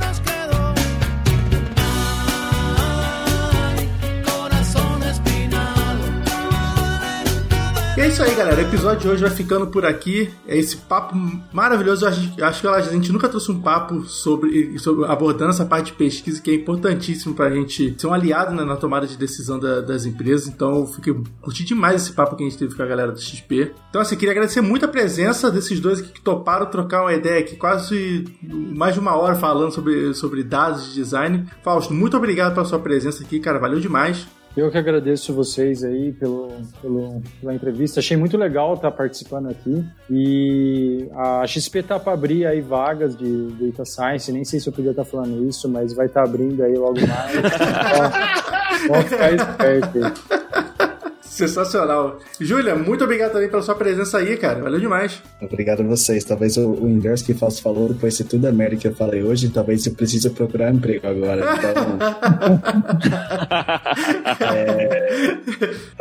[8.17, 8.57] isso aí, galera.
[8.57, 10.33] O episódio de hoje vai ficando por aqui.
[10.49, 11.15] É esse papo
[11.53, 12.07] maravilhoso.
[12.07, 16.41] Acho que a gente nunca trouxe um papo sobre, sobre abordando essa parte de pesquisa
[16.41, 19.83] que é importantíssimo para a gente ser um aliado né, na tomada de decisão da,
[19.83, 20.49] das empresas.
[20.49, 23.21] Então, eu fiquei curti demais esse papo que a gente teve com a galera do
[23.21, 23.75] XP.
[23.91, 27.55] Então, assim, queria agradecer muito a presença desses dois que toparam trocar uma ideia aqui,
[27.55, 31.45] quase mais de uma hora falando sobre, sobre dados de design.
[31.63, 33.59] Fausto, muito obrigado pela sua presença aqui, cara.
[33.59, 34.27] Valeu demais.
[34.57, 36.51] Eu que agradeço vocês aí pelo,
[36.81, 38.01] pelo, pela entrevista.
[38.01, 39.85] Achei muito legal estar participando aqui.
[40.11, 44.33] E a XP tá para abrir aí vagas de Data Science.
[44.33, 46.99] Nem sei se eu podia estar falando isso, mas vai estar tá abrindo aí logo
[47.07, 47.35] mais.
[48.89, 50.96] Vamos ficar esperto aí.
[51.37, 52.19] Sensacional.
[52.41, 54.63] Júlia, muito obrigado também pela sua presença aí, cara.
[54.63, 55.23] Valeu demais.
[55.39, 56.25] Obrigado a vocês.
[56.25, 58.95] Talvez o, o inverso que o Fausto falou depois de tudo a merda que eu
[58.95, 61.45] falei hoje, talvez eu precise procurar emprego agora.
[61.59, 61.99] Então,
[64.51, 65.11] é,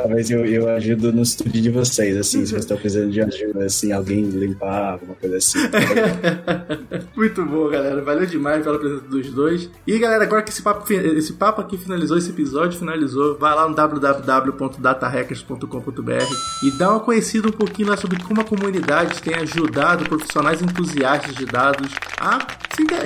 [0.05, 3.65] talvez eu, eu ajudo no estúdio de vocês, assim, se vocês estão precisando de ajuda,
[3.65, 5.57] assim, alguém limpar, alguma coisa assim.
[7.17, 8.03] muito bom, galera.
[8.03, 9.69] Valeu demais pela presença dos dois.
[9.87, 13.67] E, galera, agora que esse papo, esse papo aqui finalizou, esse episódio finalizou, vai lá
[13.67, 16.11] no www.datahack hackers.com.br
[16.63, 21.33] e dá uma conhecida um pouquinho lá sobre como a comunidade tem ajudado profissionais entusiastas
[21.35, 22.45] de dados a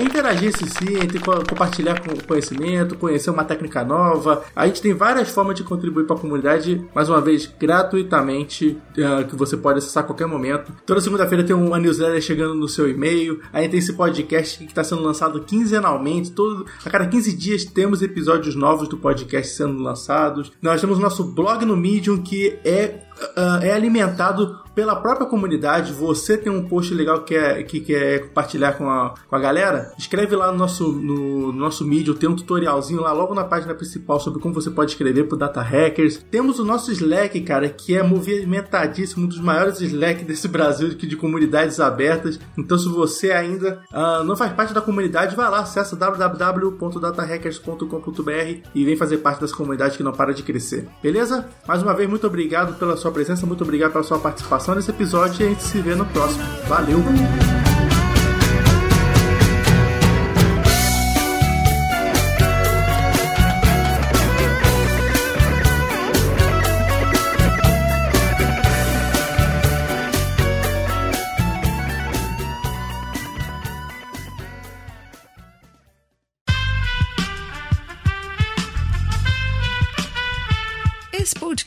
[0.02, 4.43] interagir se si, entre compartilhar conhecimento, conhecer uma técnica nova.
[4.56, 9.28] A gente tem várias formas de contribuir para a comunidade, mais uma vez, gratuitamente, uh,
[9.28, 10.72] que você pode acessar a qualquer momento.
[10.86, 13.42] Toda segunda-feira tem uma newsletter chegando no seu e-mail.
[13.54, 16.32] Aí tem esse podcast que está sendo lançado quinzenalmente.
[16.32, 20.52] Todo, a cada 15 dias temos episódios novos do podcast sendo lançados.
[20.62, 23.00] Nós temos nosso blog no Medium que é,
[23.38, 28.28] uh, é alimentado pela própria comunidade, você tem um post legal que quer, que quer
[28.28, 32.30] compartilhar com a, com a galera, escreve lá no nosso, no, no nosso Medium, tem
[32.30, 36.26] um tutorialzinho lá logo na página principal sobre como você pode escrever pro Data Hackers.
[36.32, 41.07] Temos o nosso Slack, cara, que é movimentadíssimo, um dos maiores Slack desse Brasil de,
[41.07, 42.39] de comunidades abertas.
[42.57, 48.86] Então, se você ainda uh, não faz parte da comunidade, vai lá, acessa www.datahackers.com.br e
[48.86, 50.88] vem fazer parte dessa comunidade que não para de crescer.
[51.03, 51.49] Beleza?
[51.67, 54.89] Mais uma vez, muito obrigado pela sua presença, muito obrigado pela sua participação participação nesse
[54.89, 56.43] episódio e a gente se vê no próximo.
[56.68, 57.59] Valeu!